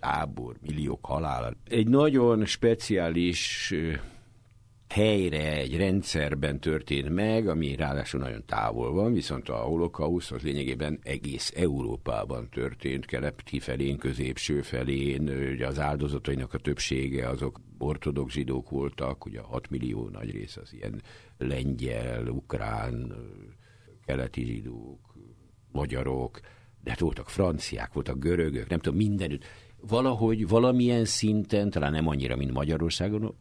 tábor, 0.00 0.56
milliók 0.60 1.04
halála. 1.06 1.52
Egy 1.64 1.88
nagyon 1.88 2.44
speciális 2.44 3.74
helyre, 4.88 5.56
egy 5.56 5.76
rendszerben 5.76 6.60
történt 6.60 7.08
meg, 7.08 7.48
ami 7.48 7.76
ráadásul 7.76 8.20
nagyon 8.20 8.44
távol 8.46 8.92
van, 8.92 9.12
viszont 9.12 9.48
a 9.48 9.56
holokausz 9.56 10.30
az 10.30 10.42
lényegében 10.42 10.98
egész 11.02 11.52
Európában 11.56 12.48
történt, 12.50 13.06
keleti 13.06 13.60
felén, 13.60 13.98
középső 13.98 14.62
felén, 14.62 15.28
ugye 15.52 15.66
az 15.66 15.78
áldozatainak 15.78 16.54
a 16.54 16.58
többsége 16.58 17.28
azok 17.28 17.60
ortodox 17.82 18.32
zsidók 18.32 18.70
voltak, 18.70 19.24
ugye 19.24 19.40
a 19.40 19.46
6 19.46 19.70
millió 19.70 20.08
nagy 20.08 20.30
rész 20.30 20.56
az 20.56 20.72
ilyen 20.72 21.02
lengyel, 21.38 22.26
ukrán, 22.26 23.14
keleti 24.04 24.44
zsidók, 24.44 25.14
magyarok, 25.72 26.40
de 26.82 26.90
hát 26.90 27.00
voltak 27.00 27.28
franciák, 27.28 27.92
voltak 27.92 28.18
görögök, 28.18 28.68
nem 28.68 28.78
tudom, 28.78 28.98
mindenütt. 28.98 29.44
Valahogy, 29.80 30.48
valamilyen 30.48 31.04
szinten, 31.04 31.70
talán 31.70 31.92
nem 31.92 32.08
annyira, 32.08 32.36
mint 32.36 32.52
Magyarországon, 32.52 33.34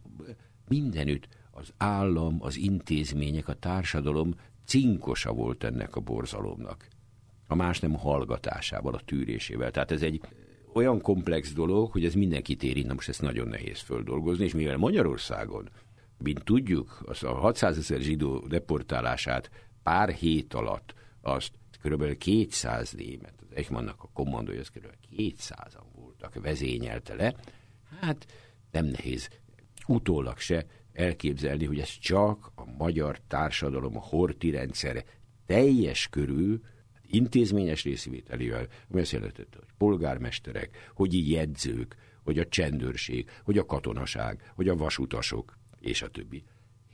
mindenütt 0.68 1.28
az 1.52 1.74
állam, 1.78 2.38
az 2.40 2.58
intézmények, 2.58 3.48
a 3.48 3.54
társadalom 3.54 4.34
cinkosa 4.66 5.34
volt 5.34 5.64
ennek 5.64 5.96
a 5.96 6.00
borzalomnak. 6.00 6.88
A 7.48 7.56
más 7.56 7.80
nem 7.80 7.94
hallgatásával, 7.94 8.94
a 8.94 9.02
tűrésével. 9.06 9.72
Tehát 9.72 9.92
ez 9.92 10.02
egy 10.02 10.22
olyan 10.74 11.02
komplex 11.02 11.54
dolog, 11.54 11.92
hogy 11.92 12.06
ez 12.06 12.14
mindenkit 12.14 12.64
érint, 12.64 12.88
na 12.88 12.94
most 12.94 13.10
ezt 13.10 13.22
nagyon 13.22 13.48
nehéz 13.48 13.80
földolgozni, 13.80 14.46
és 14.46 14.54
mivel 14.54 14.78
Magyarországon, 14.78 15.70
mint 16.18 16.44
tudjuk, 16.44 17.02
az 17.06 17.24
a 17.24 17.34
600 17.34 17.78
ezer 17.78 18.00
zsidó 18.00 18.40
deportálását 18.48 19.50
pár 19.84 20.10
hét 20.10 20.54
alatt 20.54 20.94
azt 21.22 21.52
kb. 21.84 22.18
200 22.18 22.92
német, 22.92 23.34
az 23.40 23.56
Eichmannnak 23.56 24.04
a 24.04 24.10
kommandója, 24.14 24.60
az 24.60 24.70
kb. 24.70 24.88
200-an 25.18 25.84
voltak, 25.96 26.34
vezényelte 26.42 27.16
le, 27.16 27.36
hát 28.00 28.26
nem 28.72 28.86
nehéz 28.86 29.30
utólag 29.88 30.38
se 30.38 30.66
elképzelni, 30.94 31.66
hogy 31.66 31.80
ez 31.80 31.98
csak 32.00 32.52
a 32.56 32.66
magyar 32.78 33.20
társadalom, 33.28 33.98
a 33.98 34.02
horti 34.02 34.50
rendszer 34.50 35.04
teljes 35.46 36.08
körül 36.08 36.62
intézményes 37.14 37.84
részvételével, 37.84 38.68
ami 38.92 39.02
azt 39.02 39.12
jelentette, 39.12 39.58
hogy 39.58 39.74
polgármesterek, 39.78 40.90
hogy 40.94 41.14
így 41.14 41.30
jegyzők, 41.30 41.96
hogy 42.24 42.40
a 42.40 42.48
csendőrség, 42.48 43.30
hogy 43.44 43.58
a 43.58 43.66
katonaság, 43.66 44.52
hogy 44.56 44.68
a 44.68 44.76
vasutasok, 44.76 45.58
és 45.80 46.02
a 46.02 46.10
többi. 46.10 46.44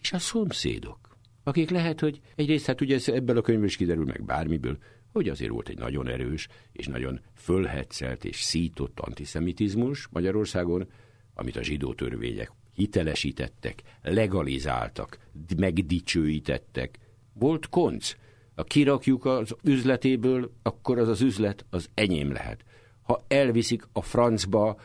És 0.01 0.13
a 0.13 0.19
szomszédok, 0.19 1.17
akik 1.43 1.69
lehet, 1.69 1.99
hogy 1.99 2.21
egyrészt, 2.36 2.65
hát 2.65 2.82
ugye 2.82 2.99
ebből 3.06 3.38
a 3.38 3.41
könyvből 3.41 3.67
is 3.67 3.75
kiderül 3.75 4.06
meg 4.06 4.23
bármiből, 4.23 4.77
hogy 5.12 5.30
azért 5.30 5.51
volt 5.51 5.69
egy 5.69 5.77
nagyon 5.77 6.08
erős 6.08 6.47
és 6.71 6.88
nagyon 6.88 7.19
fölhetszelt 7.36 8.25
és 8.25 8.41
szított 8.41 8.99
antiszemitizmus 8.99 10.08
Magyarországon, 10.12 10.89
amit 11.34 11.56
a 11.56 11.63
zsidó 11.63 11.93
törvények 11.93 12.51
hitelesítettek, 12.73 13.84
legalizáltak, 14.01 15.19
megdicsőítettek. 15.58 16.99
Volt 17.34 17.69
konc. 17.69 18.15
Ha 18.58 18.63
kirakjuk 18.63 19.26
az 19.26 19.56
üzletéből, 19.63 20.52
akkor 20.63 20.98
az 20.98 21.08
az 21.08 21.22
üzlet 21.22 21.65
az 21.70 21.89
enyém 21.93 22.32
lehet. 22.32 22.63
Ha 23.02 23.24
elviszik 23.28 23.88
a 23.93 24.02
francba, 24.02 24.80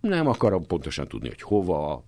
nem 0.00 0.26
akarom 0.26 0.66
pontosan 0.66 1.08
tudni, 1.08 1.28
hogy 1.28 1.42
hova, 1.42 2.06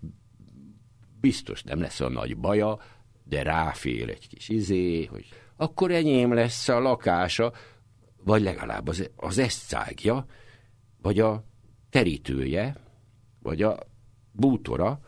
biztos 1.21 1.63
nem 1.63 1.81
lesz 1.81 2.01
a 2.01 2.09
nagy 2.09 2.37
baja, 2.37 2.79
de 3.25 3.43
ráfél 3.43 4.09
egy 4.09 4.29
kis 4.29 4.49
izé, 4.49 5.05
hogy 5.05 5.27
akkor 5.57 5.91
enyém 5.91 6.33
lesz 6.33 6.69
a 6.69 6.79
lakása, 6.79 7.53
vagy 8.25 8.43
legalább 8.43 8.89
az, 8.89 9.11
az 9.17 9.39
eszcágja, 9.39 10.27
vagy 11.03 11.21
a 11.21 11.45
terítője, 11.91 12.77
vagy 13.43 13.63
a 13.63 13.79
bútora, 14.33 15.01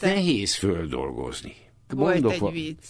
nehéz 0.00 0.54
földolgozni. 0.54 1.54
Volt 1.88 2.20
Mondok, 2.20 2.48
egy 2.48 2.52
vicc, 2.52 2.84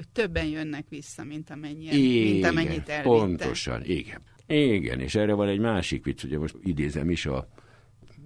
hogy 0.00 0.08
többen 0.08 0.46
jönnek 0.46 0.88
vissza, 0.88 1.24
mint, 1.24 1.50
amennyien, 1.50 1.94
igen, 1.94 2.32
mint 2.32 2.44
amennyit 2.44 2.88
elvitte. 2.88 3.02
Pontosan, 3.02 3.84
igen. 3.84 4.22
Igen, 4.46 5.00
és 5.00 5.14
erre 5.14 5.32
van 5.32 5.48
egy 5.48 5.58
másik 5.58 6.04
vicc, 6.04 6.22
ugye 6.22 6.38
most 6.38 6.56
idézem 6.62 7.10
is, 7.10 7.26
a, 7.26 7.48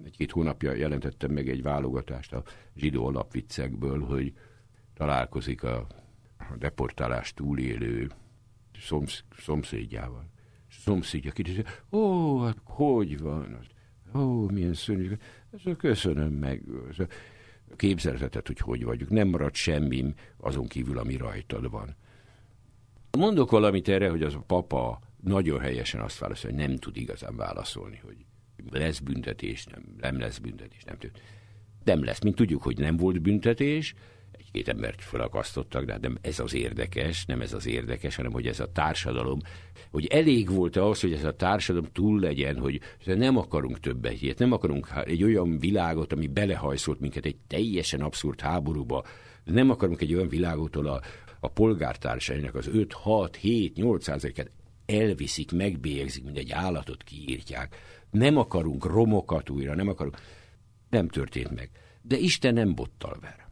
egy-két 0.05 0.31
hónapja 0.31 0.73
jelentettem 0.73 1.31
meg 1.31 1.49
egy 1.49 1.61
válogatást 1.61 2.33
a 2.33 2.43
zsidó 2.75 3.05
alapviccekből, 3.05 3.99
hogy 3.99 4.33
találkozik 4.93 5.63
a, 5.63 5.87
a 6.37 6.57
deportálás 6.57 7.33
túlélő 7.33 8.11
szomsz, 8.79 9.23
szomszédjával. 9.37 10.29
Szomszédja 10.69 11.31
kérdezi, 11.31 11.63
ó, 11.91 12.39
hát 12.39 12.57
hogy 12.63 13.19
van? 13.19 13.59
Ó, 14.13 14.49
milyen 14.49 14.73
szörnyű. 14.73 15.11
Köszönöm 15.77 16.33
meg 16.33 16.63
képzelheted, 17.75 18.47
hogy 18.47 18.59
hogy 18.59 18.83
vagyunk. 18.83 19.11
Nem 19.11 19.27
marad 19.27 19.53
semmim 19.55 20.13
azon 20.37 20.67
kívül, 20.67 20.97
ami 20.97 21.15
rajtad 21.15 21.69
van. 21.69 21.95
Mondok 23.17 23.51
valamit 23.51 23.87
erre, 23.87 24.09
hogy 24.09 24.23
az 24.23 24.33
a 24.33 24.43
papa 24.47 24.99
nagyon 25.21 25.59
helyesen 25.59 26.01
azt 26.01 26.17
válaszol, 26.17 26.51
hogy 26.51 26.59
nem 26.59 26.77
tud 26.77 26.97
igazán 26.97 27.35
válaszolni, 27.35 28.01
hogy 28.03 28.25
lesz 28.71 28.99
büntetés, 28.99 29.65
nem, 29.65 29.83
nem 29.97 30.19
lesz 30.19 30.37
büntetés, 30.37 30.83
nem 30.83 30.97
tud. 30.97 31.11
Nem 31.83 32.03
lesz, 32.03 32.21
mint 32.21 32.35
tudjuk, 32.35 32.61
hogy 32.61 32.77
nem 32.77 32.97
volt 32.97 33.21
büntetés, 33.21 33.93
egy-két 34.37 34.67
embert 34.67 35.01
felakasztottak, 35.01 35.85
de 35.85 35.91
hát 35.91 36.01
nem 36.01 36.17
ez 36.21 36.39
az 36.39 36.53
érdekes, 36.53 37.25
nem 37.25 37.41
ez 37.41 37.53
az 37.53 37.67
érdekes, 37.67 38.15
hanem 38.15 38.31
hogy 38.31 38.47
ez 38.47 38.59
a 38.59 38.71
társadalom, 38.71 39.39
hogy 39.91 40.05
elég 40.05 40.49
volt 40.49 40.75
ahhoz, 40.75 41.01
hogy 41.01 41.13
ez 41.13 41.23
a 41.23 41.35
társadalom 41.35 41.89
túl 41.91 42.19
legyen, 42.19 42.59
hogy 42.59 42.81
nem 43.05 43.37
akarunk 43.37 43.79
többet 43.79 44.21
ilyet, 44.21 44.39
nem 44.39 44.51
akarunk 44.51 44.87
egy 45.05 45.23
olyan 45.23 45.59
világot, 45.59 46.13
ami 46.13 46.27
belehajszolt 46.27 46.99
minket 46.99 47.25
egy 47.25 47.37
teljesen 47.47 48.01
abszurd 48.01 48.41
háborúba, 48.41 49.05
nem 49.43 49.69
akarunk 49.69 50.01
egy 50.01 50.13
olyan 50.13 50.27
világot, 50.27 50.75
ahol 50.75 50.87
a, 50.87 51.01
a 51.39 51.47
polgártársainak 51.47 52.55
az 52.55 52.67
5, 52.67 52.93
6, 52.93 53.35
7, 53.35 53.75
8 53.75 54.03
százaléket 54.03 54.51
elviszik, 54.85 55.51
megbélyegzik, 55.51 56.23
mint 56.23 56.37
egy 56.37 56.51
állatot 56.51 57.03
kiírtják. 57.03 57.75
Nem 58.11 58.37
akarunk 58.37 58.85
romokat 58.85 59.49
újra, 59.49 59.75
nem 59.75 59.87
akarunk. 59.87 60.17
Nem 60.89 61.07
történt 61.07 61.55
meg. 61.55 61.69
De 62.01 62.17
Isten 62.17 62.53
nem 62.53 62.75
bottal 62.75 63.17
ver. 63.21 63.44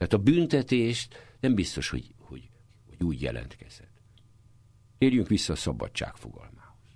Tehát 0.00 0.14
a 0.14 0.30
büntetést 0.30 1.36
nem 1.40 1.54
biztos, 1.54 1.88
hogy, 1.88 2.14
hogy, 2.18 2.50
hogy 2.88 3.06
úgy 3.06 3.22
jelentkezett. 3.22 4.02
Térjünk 4.98 5.28
vissza 5.28 5.52
a 5.52 5.56
szabadság 5.56 6.16
fogalmához. 6.16 6.88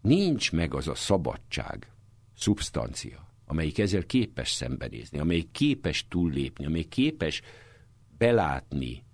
Nincs 0.00 0.52
meg 0.52 0.74
az 0.74 0.88
a 0.88 0.94
szabadság, 0.94 1.92
szubstancia, 2.36 3.28
amelyik 3.44 3.78
ezzel 3.78 4.04
képes 4.04 4.50
szembenézni, 4.50 5.18
amelyik 5.18 5.50
képes 5.50 6.06
túllépni, 6.08 6.66
amelyik 6.66 6.88
képes 6.88 7.42
belátni, 8.16 9.04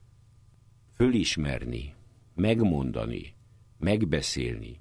fölismerni, 0.95 1.95
megmondani, 2.35 3.35
megbeszélni, 3.79 4.81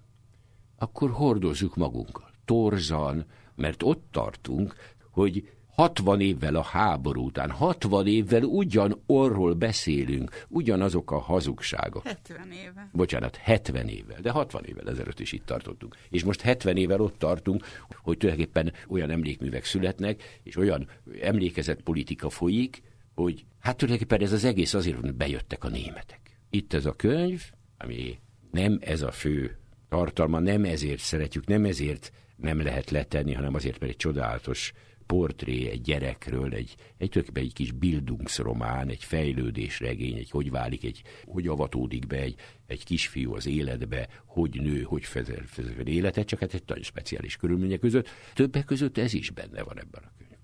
akkor 0.76 1.12
hordozzuk 1.12 1.76
magunkkal. 1.76 2.32
Torzan, 2.46 3.26
mert 3.56 3.84
ott 3.84 4.08
tartunk, 4.12 4.76
hogy 5.12 5.52
60 5.80 6.20
évvel 6.22 6.56
a 6.56 6.62
háború 6.62 7.26
után, 7.26 7.52
60 7.52 8.08
évvel 8.08 8.44
ugyan 8.44 9.02
orról 9.06 9.54
beszélünk, 9.54 10.46
ugyanazok 10.48 11.12
a 11.12 11.20
hazugságok. 11.20 12.08
70 12.08 12.52
éve. 12.52 12.90
Bocsánat, 12.94 13.36
70 13.36 13.88
évvel, 13.88 14.22
de 14.22 14.30
60 14.30 14.64
évvel 14.66 14.90
ezelőtt 14.90 15.20
is 15.20 15.32
itt 15.32 15.46
tartottunk. 15.46 15.96
És 16.10 16.24
most 16.24 16.42
70 16.42 16.78
évvel 16.78 17.02
ott 17.02 17.18
tartunk, 17.18 17.66
hogy 18.02 18.18
tulajdonképpen 18.18 18.74
olyan 18.88 19.10
emlékművek 19.10 19.66
születnek, 19.66 20.40
és 20.44 20.58
olyan 20.58 20.90
emlékezett 21.22 21.82
politika 21.82 22.30
folyik, 22.30 22.82
hogy 23.16 23.46
hát 23.60 23.78
tulajdonképpen 23.78 24.26
ez 24.26 24.34
az 24.34 24.44
egész 24.44 24.74
azért, 24.74 25.00
hogy 25.00 25.14
bejöttek 25.14 25.64
a 25.64 25.70
németek. 25.70 26.20
Itt 26.50 26.74
ez 26.74 26.86
a 26.86 26.94
könyv, 26.94 27.44
ami 27.78 28.20
nem 28.52 28.78
ez 28.82 29.02
a 29.02 29.12
fő 29.12 29.58
tartalma, 29.90 30.40
nem 30.40 30.64
ezért 30.64 31.02
szeretjük, 31.02 31.46
nem 31.46 31.66
ezért 31.66 32.12
nem 32.36 32.62
lehet 32.62 32.90
letenni, 32.90 33.34
hanem 33.34 33.54
azért, 33.54 33.80
mert 33.80 33.92
egy 33.92 33.98
csodálatos 33.98 34.74
portré 35.14 35.70
egy 35.70 35.82
gyerekről, 35.82 36.54
egy, 36.54 36.76
egy 36.98 37.26
egy 37.34 37.54
kis 37.54 37.72
bildungsromán, 37.72 38.90
egy 38.90 39.04
fejlődésregény, 39.04 40.18
egy 40.18 40.30
hogy 40.30 40.52
válik, 40.52 40.84
egy, 40.84 41.02
hogy 41.26 41.48
avatódik 41.48 42.08
be 42.08 42.18
egy, 42.18 42.36
egy 42.68 42.84
kisfiú 42.84 43.34
az 43.34 43.46
életbe, 43.46 44.08
hogy 44.26 44.62
nő, 44.62 44.82
hogy 44.82 45.06
fezel, 45.06 45.44
fezel 45.46 45.88
életet, 45.88 46.28
csak 46.28 46.40
hát 46.40 46.54
egy 46.54 46.64
nagyon 46.68 46.84
speciális 46.84 47.36
körülmények 47.36 47.80
között. 47.80 48.08
Többek 48.34 48.66
között 48.66 48.98
ez 48.98 49.14
is 49.14 49.30
benne 49.30 49.64
van 49.64 49.80
ebben 49.80 50.04
a 50.04 50.12
könyvben. 50.18 50.40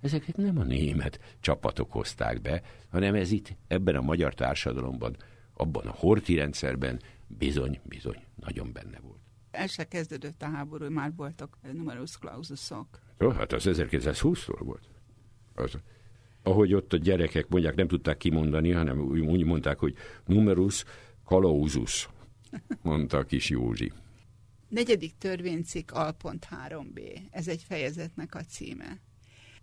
Ezeket 0.00 0.36
nem 0.36 0.58
a 0.58 0.64
német 0.64 1.36
csapatok 1.40 1.92
hozták 1.92 2.40
be, 2.40 2.62
hanem 2.88 3.14
ez 3.14 3.30
itt 3.30 3.56
ebben 3.68 3.96
a 3.96 4.00
magyar 4.00 4.34
társadalomban, 4.34 5.16
abban 5.54 5.86
a 5.86 5.94
horti 5.96 6.34
rendszerben 6.34 7.00
bizony, 7.26 7.80
bizony, 7.82 8.22
nagyon 8.34 8.72
benne 8.72 8.98
volt. 9.00 9.20
El 9.50 9.66
se 9.66 9.84
kezdődött 9.84 10.42
a 10.42 10.50
háború, 10.50 10.90
már 10.90 11.12
voltak 11.16 11.58
numerus 11.72 12.18
claususok. 12.18 13.04
Jó, 13.18 13.30
hát 13.30 13.52
az 13.52 13.64
1920-ról 13.66 14.60
volt. 14.60 14.88
Az, 15.54 15.78
ahogy 16.42 16.74
ott 16.74 16.92
a 16.92 16.96
gyerekek 16.96 17.48
mondják, 17.48 17.74
nem 17.74 17.88
tudták 17.88 18.16
kimondani, 18.16 18.70
hanem 18.70 19.00
úgy 19.00 19.44
mondták, 19.44 19.78
hogy 19.78 19.94
numerus 20.24 20.84
clausus, 21.24 22.08
mondta 22.82 23.18
a 23.18 23.24
kis 23.24 23.50
Józsi. 23.50 23.92
Negyedik 24.68 25.14
törvénycikk 25.18 25.90
alpont 25.90 26.48
3b. 26.68 27.18
Ez 27.30 27.48
egy 27.48 27.62
fejezetnek 27.62 28.34
a 28.34 28.40
címe 28.40 29.00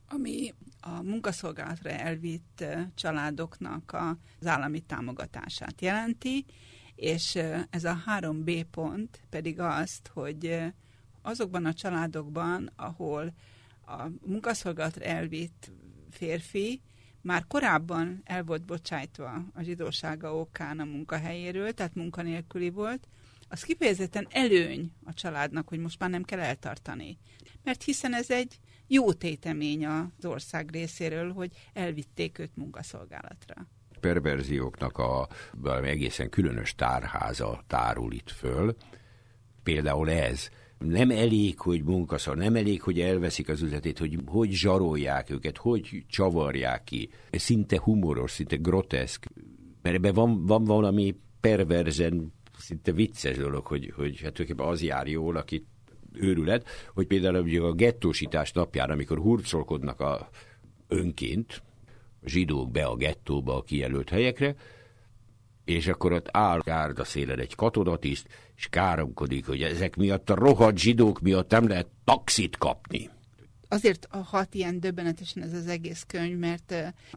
ami 0.08 0.54
a 0.80 1.02
munkaszolgálatra 1.02 1.90
elvitt 1.90 2.66
családoknak 2.96 3.96
az 4.40 4.48
állami 4.48 4.80
támogatását 4.80 5.82
jelenti, 5.82 6.46
és 6.96 7.36
ez 7.70 7.84
a 7.84 7.98
3B 8.20 8.66
pont 8.72 9.22
pedig 9.30 9.60
azt, 9.60 10.10
hogy 10.14 10.64
azokban 11.24 11.66
a 11.66 11.74
családokban, 11.74 12.72
ahol 12.76 13.34
a 13.86 14.04
munkaszolgálatra 14.26 15.06
elvitt 15.06 15.72
férfi 16.10 16.82
már 17.22 17.46
korábban 17.48 18.22
el 18.24 18.44
volt 18.44 18.66
bocsájtva 18.66 19.46
a 19.54 19.62
zsidósága 19.62 20.36
okán 20.36 20.80
a 20.80 20.84
munkahelyéről, 20.84 21.72
tehát 21.72 21.96
munkanélküli 21.96 22.70
volt, 22.70 23.08
az 23.48 23.64
kifejezetten 23.64 24.28
előny 24.30 24.92
a 25.04 25.14
családnak, 25.14 25.68
hogy 25.68 25.80
most 25.80 26.00
már 26.00 26.10
nem 26.10 26.24
kell 26.24 26.40
eltartani. 26.40 27.18
Mert 27.64 27.84
hiszen 27.84 28.14
ez 28.14 28.30
egy 28.32 28.60
jó 28.88 29.14
tétemény 29.14 29.86
az 29.86 30.26
ország 30.26 30.72
részéről, 30.72 31.34
hogy 31.34 31.52
elvitték 31.74 32.40
őt 32.40 32.56
munkaszolgálatra. 32.56 33.68
Perverzióknak 34.00 34.98
a 34.98 35.28
valami 35.52 35.88
egészen 35.88 36.30
különös 36.30 36.76
tárháza 36.76 37.64
tárul 37.68 38.14
itt 38.14 38.32
föl. 38.32 38.76
Például 39.64 40.10
ez, 40.10 40.50
nem 40.86 41.10
elég, 41.10 41.60
hogy 41.60 41.84
munkaszor, 41.84 42.38
nem 42.38 42.56
elég, 42.56 42.82
hogy 42.82 43.00
elveszik 43.00 43.50
az 43.50 43.62
üzletét, 43.62 43.98
hogy 43.98 44.18
hogy 44.26 44.52
zsarolják 44.52 45.30
őket, 45.30 45.58
hogy 45.58 46.04
csavarják 46.08 46.84
ki. 46.84 47.10
Ez 47.30 47.42
szinte 47.42 47.80
humoros, 47.80 48.32
szinte 48.32 48.56
groteszk, 48.56 49.26
mert 49.82 49.96
ebben 49.96 50.14
van, 50.14 50.46
van 50.46 50.64
valami 50.64 51.16
perverzen, 51.40 52.34
szinte 52.58 52.92
vicces 52.92 53.38
dolog, 53.38 53.66
hogy, 53.66 53.94
hogy 53.96 54.22
hát 54.22 54.34
tulajdonképpen 54.34 54.74
az 54.74 54.82
jár 54.82 55.08
jól, 55.08 55.36
akit 55.36 55.66
őrület, 56.14 56.68
hogy 56.94 57.08
például 57.08 57.66
a 57.66 57.74
gettósítás 57.74 58.52
napján, 58.52 58.90
amikor 58.90 59.18
hurcolkodnak 59.18 60.00
a 60.00 60.30
önként, 60.88 61.62
a 62.24 62.30
zsidók 62.30 62.72
be 62.72 62.86
a 62.86 62.96
gettóba 62.96 63.58
a 63.58 63.62
kijelölt 63.62 64.10
helyekre, 64.10 64.56
és 65.66 65.88
akkor 65.88 66.12
ott 66.12 66.28
áll 66.32 66.60
gárda 66.64 67.04
szélen 67.04 67.40
egy 67.40 67.56
katonatiszt, 67.56 68.28
és 68.56 68.68
káromkodik, 68.70 69.46
hogy 69.46 69.62
ezek 69.62 69.96
miatt 69.96 70.30
a 70.30 70.36
rohadt 70.36 70.78
zsidók 70.78 71.22
miatt 71.22 71.52
nem 71.52 71.68
lehet 71.68 71.88
taxit 72.04 72.58
kapni. 72.58 73.10
Azért 73.68 74.08
hat 74.12 74.54
ilyen 74.54 74.80
döbbenetesen 74.80 75.44
ez 75.44 75.54
az 75.54 75.68
egész 75.68 76.04
könyv, 76.08 76.38
mert 76.38 76.76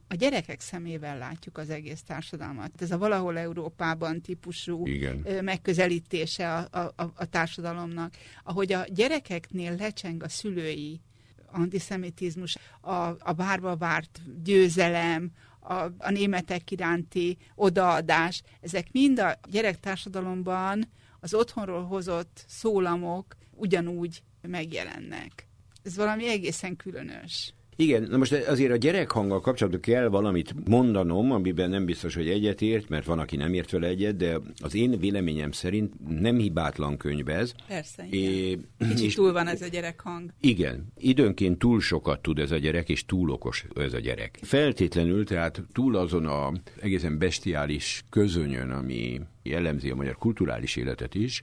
a 0.08 0.14
gyerekek 0.14 0.60
szemével 0.60 1.18
látjuk 1.18 1.58
az 1.58 1.70
egész 1.70 2.02
társadalmat. 2.02 2.70
Ez 2.82 2.90
a 2.90 2.98
valahol 2.98 3.38
Európában 3.38 4.20
típusú 4.20 4.86
Igen. 4.86 5.44
megközelítése 5.44 6.54
a, 6.54 6.78
a, 6.96 7.12
a 7.14 7.24
társadalomnak. 7.24 8.14
Ahogy 8.44 8.72
a 8.72 8.84
gyerekeknél 8.88 9.74
lecseng 9.78 10.22
a 10.22 10.28
szülői 10.28 11.00
antiszemitizmus, 11.46 12.56
a, 12.80 12.92
a 13.18 13.32
bárba 13.36 13.76
várt 13.76 14.20
győzelem, 14.44 15.30
a, 15.66 15.92
a 15.98 16.10
németek 16.10 16.70
iránti 16.70 17.36
odaadás, 17.54 18.42
ezek 18.60 18.92
mind 18.92 19.18
a 19.18 19.38
gyerektársadalomban 19.48 20.88
az 21.20 21.34
otthonról 21.34 21.84
hozott 21.84 22.44
szólamok 22.48 23.36
ugyanúgy 23.50 24.22
megjelennek. 24.40 25.48
Ez 25.82 25.96
valami 25.96 26.28
egészen 26.28 26.76
különös. 26.76 27.54
Igen, 27.76 28.02
na 28.02 28.16
most 28.16 28.32
azért 28.32 28.72
a 28.72 28.76
gyerekhanggal 28.76 29.40
kapcsolatban 29.40 29.80
kell 29.80 30.08
valamit 30.08 30.54
mondanom, 30.68 31.32
amiben 31.32 31.70
nem 31.70 31.84
biztos, 31.84 32.14
hogy 32.14 32.28
egyetért, 32.28 32.88
mert 32.88 33.06
van, 33.06 33.18
aki 33.18 33.36
nem 33.36 33.54
ért 33.54 33.70
vele 33.70 33.86
egyet, 33.86 34.16
de 34.16 34.40
az 34.58 34.74
én 34.74 34.98
véleményem 34.98 35.52
szerint 35.52 35.92
nem 36.20 36.36
hibátlan 36.36 36.96
könyv 36.96 37.28
ez. 37.28 37.52
Persze, 37.66 38.06
igen. 38.10 38.30
É, 38.30 38.58
Kicsit 38.78 39.04
és, 39.04 39.14
túl 39.14 39.32
van 39.32 39.46
ez 39.46 39.62
a 39.62 39.66
gyerekhang. 39.66 40.30
Igen, 40.40 40.86
időnként 40.98 41.58
túl 41.58 41.80
sokat 41.80 42.22
tud 42.22 42.38
ez 42.38 42.50
a 42.50 42.56
gyerek, 42.56 42.88
és 42.88 43.04
túl 43.04 43.30
okos 43.30 43.66
ez 43.74 43.92
a 43.92 43.98
gyerek. 43.98 44.38
Feltétlenül, 44.42 45.24
tehát 45.24 45.62
túl 45.72 45.96
azon 45.96 46.26
a 46.26 46.52
egészen 46.80 47.18
bestiális 47.18 48.04
közönyön, 48.10 48.70
ami 48.70 49.20
jellemzi 49.42 49.90
a 49.90 49.94
magyar 49.94 50.16
kulturális 50.16 50.76
életet 50.76 51.14
is, 51.14 51.42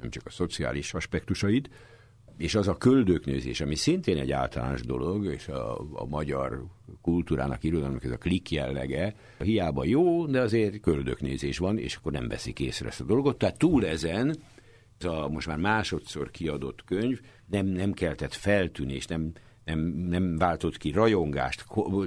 nem 0.00 0.10
csak 0.10 0.26
a 0.26 0.30
szociális 0.30 0.94
aspektusait, 0.94 1.70
és 2.36 2.54
az 2.54 2.68
a 2.68 2.76
köldöknőzés, 2.76 3.60
ami 3.60 3.74
szintén 3.74 4.18
egy 4.18 4.30
általános 4.30 4.80
dolog, 4.80 5.24
és 5.24 5.48
a, 5.48 5.78
a 5.92 6.06
magyar 6.06 6.64
kultúrának, 7.02 7.64
irodalomnak 7.64 8.04
ez 8.04 8.10
a 8.10 8.18
klik 8.18 8.50
jellege, 8.50 9.14
hiába 9.38 9.84
jó, 9.84 10.26
de 10.26 10.40
azért 10.40 10.80
köldöknézés 10.80 11.58
van, 11.58 11.78
és 11.78 11.96
akkor 11.96 12.12
nem 12.12 12.28
veszik 12.28 12.60
észre 12.60 12.88
ezt 12.88 13.00
a 13.00 13.04
dolgot. 13.04 13.38
Tehát 13.38 13.58
túl 13.58 13.86
ezen, 13.86 14.36
ez 14.98 15.04
a 15.04 15.28
most 15.28 15.46
már 15.46 15.58
másodszor 15.58 16.30
kiadott 16.30 16.84
könyv 16.84 17.20
nem, 17.46 17.66
nem 17.66 17.92
keltett 17.92 18.34
feltűnést, 18.34 19.08
nem, 19.08 19.32
nem, 19.64 19.78
nem 20.08 20.36
váltott 20.36 20.76
ki 20.76 20.90
rajongást. 20.90 21.64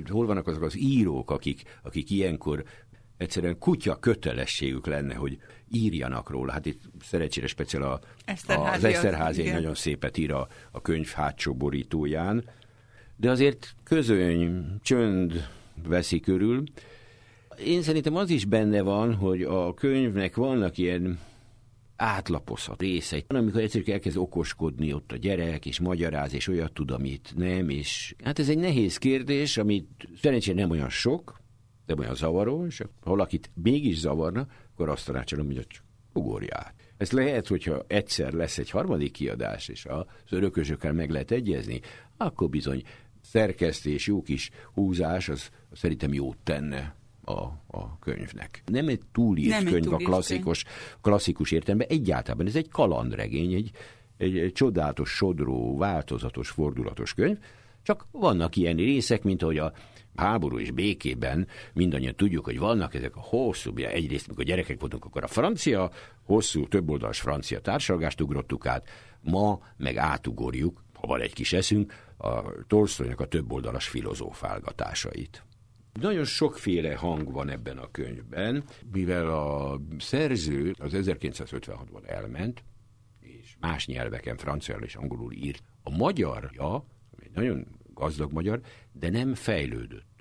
Hol 0.10 0.26
vannak 0.26 0.48
azok 0.48 0.62
az 0.62 0.78
írók, 0.78 1.32
akik, 1.32 1.80
akik 1.84 2.10
ilyenkor 2.10 2.64
egyszerűen 3.18 3.58
kutya 3.58 3.96
kötelességük 3.96 4.88
lenne, 4.88 5.14
hogy 5.14 5.38
írjanak 5.72 6.30
róla. 6.30 6.52
Hát 6.52 6.66
itt 6.66 6.82
szerencsére 7.02 7.48
speciál 7.48 7.84
a, 7.84 8.00
Eszterházi 8.26 8.78
az 8.78 8.84
Eszterházi 8.84 9.48
egy 9.48 9.54
nagyon 9.54 9.76
szépet 9.76 10.18
ír 10.18 10.32
a, 10.32 10.48
a 10.72 10.82
könyv 10.82 11.08
hátsó 11.08 11.54
borítóján, 11.54 12.50
de 13.16 13.30
azért 13.30 13.76
közöny, 13.84 14.66
csönd 14.82 15.48
veszi 15.88 16.20
körül. 16.20 16.64
Én 17.66 17.82
szerintem 17.82 18.16
az 18.16 18.30
is 18.30 18.46
benne 18.46 18.82
van, 18.82 19.16
hogy 19.16 19.42
a 19.42 19.74
könyvnek 19.74 20.36
vannak 20.36 20.78
ilyen 20.78 21.20
átlapozhat 21.96 22.82
részei. 22.82 23.26
Amikor 23.28 23.62
egyszerűen 23.62 23.92
elkezd 23.92 24.18
okoskodni 24.18 24.94
ott 24.94 25.12
a 25.12 25.16
gyerek, 25.16 25.66
és 25.66 25.80
magyaráz, 25.80 26.34
és 26.34 26.48
olyat 26.48 26.74
tud, 26.74 26.92
amit 26.92 27.34
nem, 27.36 27.70
és 27.70 28.16
hát 28.24 28.40
ez 28.40 28.50
egy 28.50 28.58
nehéz 28.58 28.98
kérdés, 28.98 29.58
amit 29.58 30.08
szerencsére 30.22 30.60
nem 30.60 30.70
olyan 30.70 30.90
sok, 30.90 31.42
de 31.88 31.96
olyan 31.98 32.16
zavaró, 32.16 32.66
és 32.66 32.80
ha 32.80 33.10
valakit 33.10 33.50
mégis 33.64 33.98
zavarna, 33.98 34.48
akkor 34.74 34.90
azt 34.90 35.06
tanácsolom, 35.06 35.46
hogy 35.46 35.68
csak 35.68 35.84
ugorj 36.14 36.48
át. 36.50 36.74
Ez 36.98 37.12
lehet, 37.12 37.48
hogyha 37.48 37.84
egyszer 37.88 38.34
lesz 38.34 38.58
egy 38.58 38.70
harmadik 38.70 39.12
kiadás, 39.12 39.68
és 39.68 39.86
az 39.86 40.06
örökösökkel 40.30 40.94
meg 40.94 41.10
lehet 41.10 41.32
egyezni, 41.32 41.80
akkor 42.18 42.50
bizony 42.50 42.84
szerkesztés, 43.22 44.08
jó 44.08 44.22
kis 44.22 44.50
húzás, 44.74 45.30
az 45.30 45.50
szerintem 45.72 46.14
jót 46.14 46.38
tenne 46.44 46.96
a, 47.24 47.42
a 47.68 48.00
könyvnek. 48.00 48.64
Nem 48.66 48.88
egy 48.88 49.02
túlírt 49.12 49.64
Nem 49.64 49.74
könyv 49.74 49.94
a 49.94 49.98
klasszikus, 49.98 50.66
klasszikus 51.02 51.52
értelemben, 51.52 51.88
egyáltalán 51.88 52.48
ez 52.48 52.56
egy 52.56 52.70
kalandregény, 52.70 53.54
egy, 53.54 53.72
egy, 54.18 54.38
egy 54.38 54.54
csodálatos, 54.54 55.10
sodró, 55.10 55.78
változatos, 55.78 56.50
fordulatos 56.50 57.14
könyv, 57.14 57.38
csak 57.88 58.08
vannak 58.12 58.56
ilyen 58.56 58.76
részek, 58.76 59.24
mint 59.24 59.42
ahogy 59.42 59.58
a 59.58 59.74
háború 60.16 60.60
és 60.60 60.72
békében 60.72 61.48
mindannyian 61.74 62.16
tudjuk, 62.16 62.46
hogy 62.46 62.60
vannak 62.60 62.94
ezek 62.94 63.16
a 63.16 63.20
hosszú, 63.20 63.78
egyrészt, 63.78 64.28
mikor 64.28 64.44
gyerekek 64.44 64.80
voltunk, 64.80 65.06
akkor 65.06 65.24
a 65.24 65.28
francia, 65.28 65.92
hosszú, 66.24 66.68
többoldalas 66.68 67.20
francia 67.20 67.60
társalgást 67.60 68.22
ugrottuk 68.22 68.66
át, 68.66 68.88
ma 69.22 69.60
meg 69.78 69.98
átugorjuk, 69.98 70.84
ha 70.94 71.08
van 71.08 71.22
egy 71.22 71.34
kis 71.34 71.54
eszünk, 71.54 71.94
a 72.18 72.42
Tolstoynak 72.68 73.20
a 73.20 73.28
többoldalas 73.28 73.88
filozófálgatásait. 73.88 75.44
Nagyon 76.00 76.24
sokféle 76.24 76.96
hang 76.96 77.32
van 77.32 77.50
ebben 77.50 77.78
a 77.78 77.92
könyvben, 77.92 78.64
mivel 78.92 79.30
a 79.30 79.80
szerző 80.00 80.76
az 80.80 80.92
1956-ban 80.96 82.10
elment, 82.10 82.64
és 83.20 83.56
más 83.60 83.86
nyelveken, 83.86 84.38
franciául 84.38 84.84
és 84.84 84.96
angolul 84.96 85.34
írt. 85.34 85.64
A 85.84 85.90
magyarja, 85.90 86.86
ami 87.18 87.30
nagyon 87.34 87.77
gazdag 87.98 88.32
magyar, 88.32 88.62
de 88.92 89.10
nem 89.10 89.34
fejlődött 89.34 90.18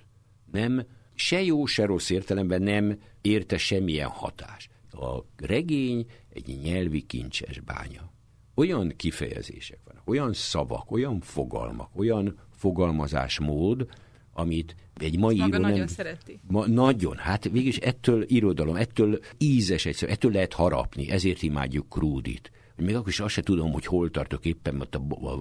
nem, 0.51 0.85
se 1.13 1.43
jó, 1.43 1.65
se 1.65 1.85
rossz 1.85 2.09
értelemben 2.09 2.61
nem 2.61 2.99
érte 3.21 3.57
semmilyen 3.57 4.09
hatás. 4.09 4.69
A 4.91 5.23
regény 5.35 6.05
egy 6.33 6.59
nyelvi 6.63 7.01
kincses 7.01 7.59
bánya. 7.59 8.11
Olyan 8.55 8.93
kifejezések 8.95 9.79
vannak, 9.85 10.09
olyan 10.09 10.33
szavak, 10.33 10.91
olyan 10.91 11.19
fogalmak, 11.19 11.89
olyan 11.95 12.39
fogalmazásmód, 12.51 13.87
amit 14.33 14.75
egy 14.95 15.17
mai 15.17 15.35
író 15.35 15.47
nagyon 15.47 15.77
nem... 15.77 15.87
szereti. 15.87 16.39
Ma, 16.47 16.67
nagyon, 16.67 17.17
hát 17.17 17.43
végülis 17.43 17.77
ettől 17.77 18.23
irodalom, 18.27 18.75
ettől 18.75 19.19
ízes 19.37 19.85
egyszer, 19.85 20.09
ettől 20.09 20.31
lehet 20.31 20.53
harapni, 20.53 21.09
ezért 21.09 21.41
imádjuk 21.41 21.89
Krúdit. 21.89 22.51
Még 22.77 22.95
akkor 22.95 23.07
is 23.07 23.19
azt 23.19 23.33
se 23.33 23.41
tudom, 23.41 23.71
hogy 23.71 23.85
hol 23.85 24.09
tartok 24.09 24.45
éppen 24.45 24.81
ott 24.81 24.95
a 24.95 24.99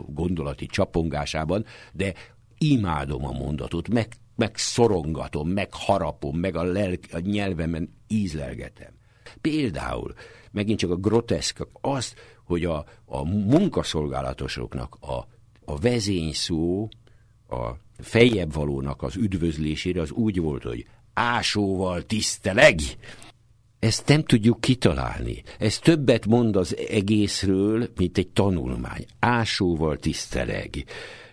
gondolati 0.09 0.67
csapongásában, 0.67 1.65
de 1.93 2.15
imádom 2.59 3.25
a 3.25 3.33
mondatot, 3.33 3.89
meg 3.89 4.09
meg 4.37 4.57
szorongatom, 4.57 5.49
meg 5.49 5.69
harapom, 5.73 6.39
meg 6.39 6.57
a, 6.57 6.63
lelk, 6.63 7.05
a 7.13 7.19
nyelvemen 7.19 7.95
ízlelgetem. 8.09 8.91
Például, 9.41 10.15
megint 10.51 10.79
csak 10.79 10.91
a 10.91 10.97
groteszk, 10.97 11.67
az, 11.73 12.15
hogy 12.45 12.65
a, 12.65 12.85
a 13.05 13.25
munkaszolgálatosoknak 13.25 14.97
a, 15.01 15.27
a 15.65 15.79
vezényszó, 15.79 16.89
a 17.49 17.71
fejebb 17.99 18.53
valónak 18.53 19.03
az 19.03 19.17
üdvözlésére 19.17 20.01
az 20.01 20.11
úgy 20.11 20.41
volt, 20.41 20.63
hogy 20.63 20.87
ásóval 21.13 22.03
tiszteleg. 22.03 22.81
Ezt 23.79 24.09
nem 24.09 24.23
tudjuk 24.23 24.61
kitalálni. 24.61 25.43
Ez 25.59 25.79
többet 25.79 26.27
mond 26.27 26.57
az 26.57 26.77
egészről, 26.77 27.89
mint 27.97 28.19
egy 28.19 28.29
tanulmány. 28.29 29.05
Ásóval 29.19 29.97
tiszteleg. 29.97 30.85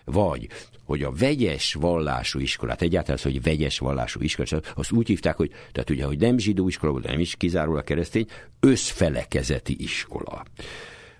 Vagy 0.04 0.48
hogy 0.84 1.02
a 1.02 1.12
vegyes 1.12 1.74
vallású 1.74 2.38
iskolát, 2.38 2.82
egyáltalán 2.82 3.16
az, 3.16 3.22
hogy 3.22 3.42
vegyes 3.42 3.78
vallású 3.78 4.20
iskolát, 4.20 4.72
azt 4.76 4.92
úgy 4.92 5.06
hívták, 5.06 5.36
hogy, 5.36 5.50
tehát 5.72 5.90
ugye, 5.90 6.04
hogy 6.04 6.18
nem 6.18 6.38
zsidó 6.38 6.68
iskola, 6.68 7.00
de 7.00 7.10
nem 7.10 7.20
is 7.20 7.36
kizárólag 7.36 7.84
keresztény, 7.84 8.26
összfelekezeti 8.60 9.76
iskola. 9.78 10.44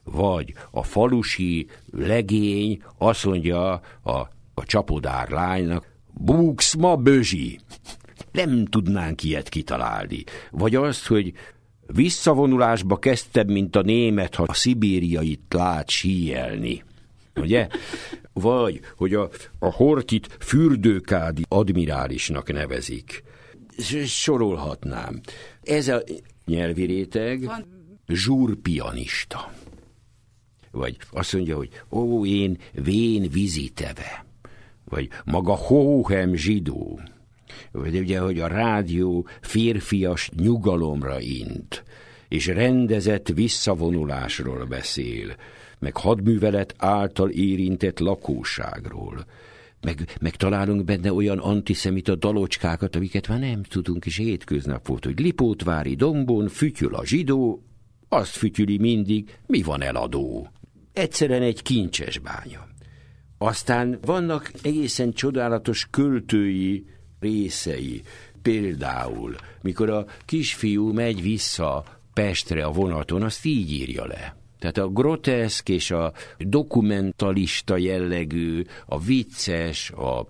Vagy 0.02 0.54
a 0.70 0.82
falusi 0.82 1.66
legény 1.90 2.82
azt 2.98 3.24
mondja 3.24 3.72
a 4.02 4.28
a 4.54 4.64
csapodár 4.64 5.28
lánynak, 5.28 5.92
Búksz 6.12 6.74
ma 6.74 6.96
bözsi! 6.96 7.58
Nem 8.34 8.64
tudnánk 8.64 9.22
ilyet 9.22 9.48
kitalálni. 9.48 10.24
Vagy 10.50 10.74
azt, 10.74 11.06
hogy 11.06 11.32
visszavonulásba 11.86 12.98
kezdtem, 12.98 13.46
mint 13.46 13.76
a 13.76 13.82
német, 13.82 14.34
ha 14.34 14.42
a 14.42 14.54
szibériait 14.54 15.42
lát 15.48 15.90
síelni. 15.90 16.84
Ugye? 17.34 17.68
Vagy, 18.32 18.80
hogy 18.96 19.14
a, 19.14 19.30
a 19.58 19.72
Hortit 19.72 20.36
fürdőkádi 20.40 21.42
admirálisnak 21.48 22.52
nevezik. 22.52 23.22
Sorolhatnám. 24.06 25.20
Ez 25.62 25.88
a 25.88 26.02
nyelvi 26.46 26.84
réteg 26.84 27.50
zsúrpianista. 28.08 29.52
Vagy 30.70 30.96
azt 31.10 31.32
mondja, 31.32 31.56
hogy 31.56 31.70
ó, 31.90 32.26
én 32.26 32.58
vén 32.72 33.28
viziteve. 33.30 34.24
Vagy 34.84 35.08
maga 35.24 35.54
hóhem 35.54 36.34
zsidó. 36.34 37.00
Vagy 37.72 37.98
ugye, 37.98 38.18
hogy 38.18 38.40
a 38.40 38.46
rádió 38.46 39.26
férfias 39.40 40.30
nyugalomra 40.36 41.20
int, 41.20 41.84
és 42.28 42.46
rendezett 42.46 43.28
visszavonulásról 43.28 44.64
beszél, 44.64 45.34
meg 45.78 45.96
hadművelet 45.96 46.74
által 46.78 47.30
érintett 47.30 47.98
lakóságról, 47.98 49.24
meg, 49.84 50.16
meg 50.20 50.36
találunk 50.36 50.84
benne 50.84 51.12
olyan 51.12 51.38
antiszemita 51.38 52.14
dalocskákat, 52.14 52.96
amiket 52.96 53.28
már 53.28 53.38
nem 53.38 53.62
tudunk, 53.62 54.06
és 54.06 54.16
hétköznap 54.16 54.86
volt, 54.86 55.04
hogy 55.04 55.20
Lipótvári 55.20 55.94
dombon 55.94 56.48
fütyül 56.48 56.94
a 56.94 57.06
zsidó, 57.06 57.62
azt 58.08 58.36
fütyüli 58.36 58.78
mindig, 58.78 59.38
mi 59.46 59.62
van 59.62 59.82
eladó. 59.82 60.48
Egyszerűen 60.92 61.42
egy 61.42 61.62
kincses 61.62 62.18
bánya. 62.18 62.68
Aztán 63.38 63.98
vannak 64.02 64.52
egészen 64.62 65.12
csodálatos 65.12 65.86
költői 65.90 66.86
részei. 67.24 68.02
Például, 68.42 69.34
mikor 69.62 69.90
a 69.90 70.06
kisfiú 70.24 70.92
megy 70.92 71.22
vissza 71.22 71.84
Pestre 72.14 72.64
a 72.64 72.70
vonaton, 72.70 73.22
azt 73.22 73.44
így 73.44 73.72
írja 73.72 74.06
le. 74.06 74.36
Tehát 74.58 74.78
a 74.78 74.88
groteszk 74.88 75.68
és 75.68 75.90
a 75.90 76.12
dokumentalista 76.38 77.76
jellegű, 77.76 78.62
a 78.86 78.98
vicces, 78.98 79.90
a, 79.90 80.28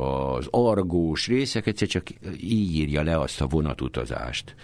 az 0.00 0.46
argós 0.50 1.26
részek 1.26 1.66
egyszer 1.66 1.88
csak 1.88 2.08
így 2.40 2.74
írja 2.74 3.02
le 3.02 3.18
azt 3.18 3.40
a 3.40 3.46
vonatutazást. 3.46 4.54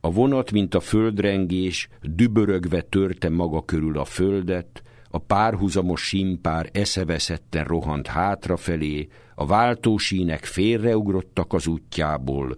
A 0.00 0.10
vonat, 0.10 0.52
mint 0.52 0.74
a 0.74 0.80
földrengés, 0.80 1.88
dübörögve 2.02 2.80
törte 2.80 3.28
maga 3.28 3.64
körül 3.64 3.98
a 3.98 4.04
földet, 4.04 4.82
a 5.10 5.18
párhuzamos 5.18 6.00
simpár 6.00 6.68
eszeveszetten 6.72 7.64
rohant 7.64 8.06
hátrafelé, 8.06 9.08
a 9.34 9.46
váltósínek 9.46 10.44
félreugrottak 10.44 11.52
az 11.52 11.66
útjából, 11.66 12.56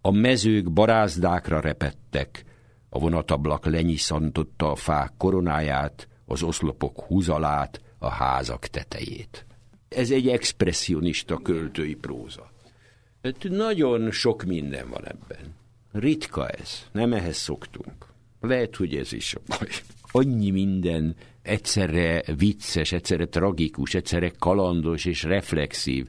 a 0.00 0.10
mezők 0.10 0.72
barázdákra 0.72 1.60
repettek, 1.60 2.44
a 2.88 2.98
vonatablak 2.98 3.66
lenyiszantotta 3.66 4.70
a 4.70 4.76
fák 4.76 5.12
koronáját, 5.16 6.08
az 6.26 6.42
oszlopok 6.42 7.00
húzalát, 7.00 7.80
a 7.98 8.08
házak 8.08 8.66
tetejét. 8.66 9.46
Ez 9.88 10.10
egy 10.10 10.28
expressionista 10.28 11.36
költői 11.36 11.94
próza. 11.94 12.50
Hát 13.22 13.46
nagyon 13.48 14.10
sok 14.10 14.42
minden 14.42 14.88
van 14.90 15.06
ebben. 15.06 15.54
Ritka 15.92 16.48
ez, 16.48 16.86
nem 16.92 17.12
ehhez 17.12 17.36
szoktunk. 17.36 18.06
Lehet, 18.40 18.76
hogy 18.76 18.94
ez 18.94 19.12
is 19.12 19.34
a 19.34 19.40
baj. 19.46 19.68
Annyi 20.10 20.50
minden 20.50 21.16
egyszerre 21.42 22.22
vicces, 22.36 22.92
egyszerre 22.92 23.26
tragikus, 23.26 23.94
egyszerre 23.94 24.30
kalandos 24.38 25.04
és 25.04 25.22
reflexív. 25.22 26.08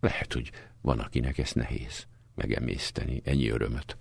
Lehet, 0.00 0.32
hogy 0.32 0.50
van, 0.80 0.98
akinek 0.98 1.38
ez 1.38 1.52
nehéz 1.52 2.06
megemészteni, 2.34 3.20
ennyi 3.24 3.48
örömöt. 3.48 3.96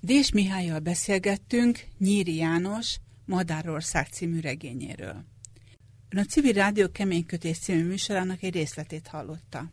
Dés 0.00 0.32
Mihályjal 0.32 0.78
beszélgettünk 0.78 1.84
Nyíri 1.98 2.34
János 2.34 2.96
Madárország 3.24 4.06
című 4.06 4.40
regényéről. 4.40 5.24
Ön 6.08 6.20
a 6.20 6.24
Civil 6.24 6.52
Rádió 6.52 6.90
Keménykötés 6.90 7.58
című 7.58 7.84
műsorának 7.84 8.42
egy 8.42 8.54
részletét 8.54 9.06
hallotta. 9.06 9.72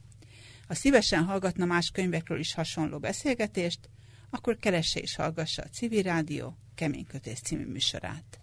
Ha 0.67 0.73
szívesen 0.73 1.23
hallgatna 1.23 1.65
más 1.65 1.89
könyvekről 1.89 2.39
is 2.39 2.53
hasonló 2.53 2.99
beszélgetést, 2.99 3.89
akkor 4.29 4.57
keresse 4.57 4.99
és 4.99 5.15
hallgassa 5.15 5.61
a 5.61 5.69
Civil 5.69 6.01
Rádió 6.01 6.57
Keménykötés 6.75 7.39
című 7.39 7.65
műsorát. 7.65 8.40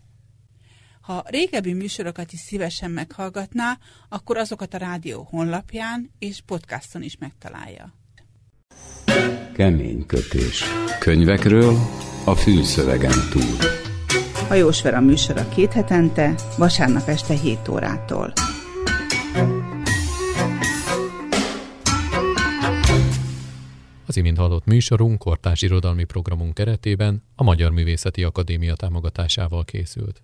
Ha 1.09 1.25
régebbi 1.27 1.73
műsorokat 1.73 2.33
is 2.33 2.39
szívesen 2.39 2.91
meghallgatná, 2.91 3.79
akkor 4.09 4.37
azokat 4.37 4.75
a 4.75 4.79
rádió 4.79 5.27
honlapján 5.31 6.11
és 6.19 6.41
podcaston 6.47 7.03
is 7.03 7.17
megtalálja. 7.19 7.95
Kemény 9.53 10.07
kötés. 10.07 10.65
Könyvekről 11.01 11.77
a 12.25 12.35
fűszövegen 12.35 13.19
túl. 13.31 13.57
Hajós 14.49 14.83
Vera 14.83 15.01
műsora 15.01 15.49
két 15.49 15.73
hetente, 15.73 16.35
vasárnap 16.59 17.09
este 17.09 17.35
7 17.35 17.69
órától. 17.69 18.33
Az 24.07 24.17
imént 24.17 24.37
hallott 24.37 24.65
műsorunk 24.65 25.19
kortárs 25.19 25.63
irodalmi 25.63 26.05
programunk 26.05 26.55
keretében 26.55 27.23
a 27.35 27.43
Magyar 27.43 27.71
Művészeti 27.71 28.25
Akadémia 28.25 28.75
támogatásával 28.75 29.65
készült. 29.65 30.23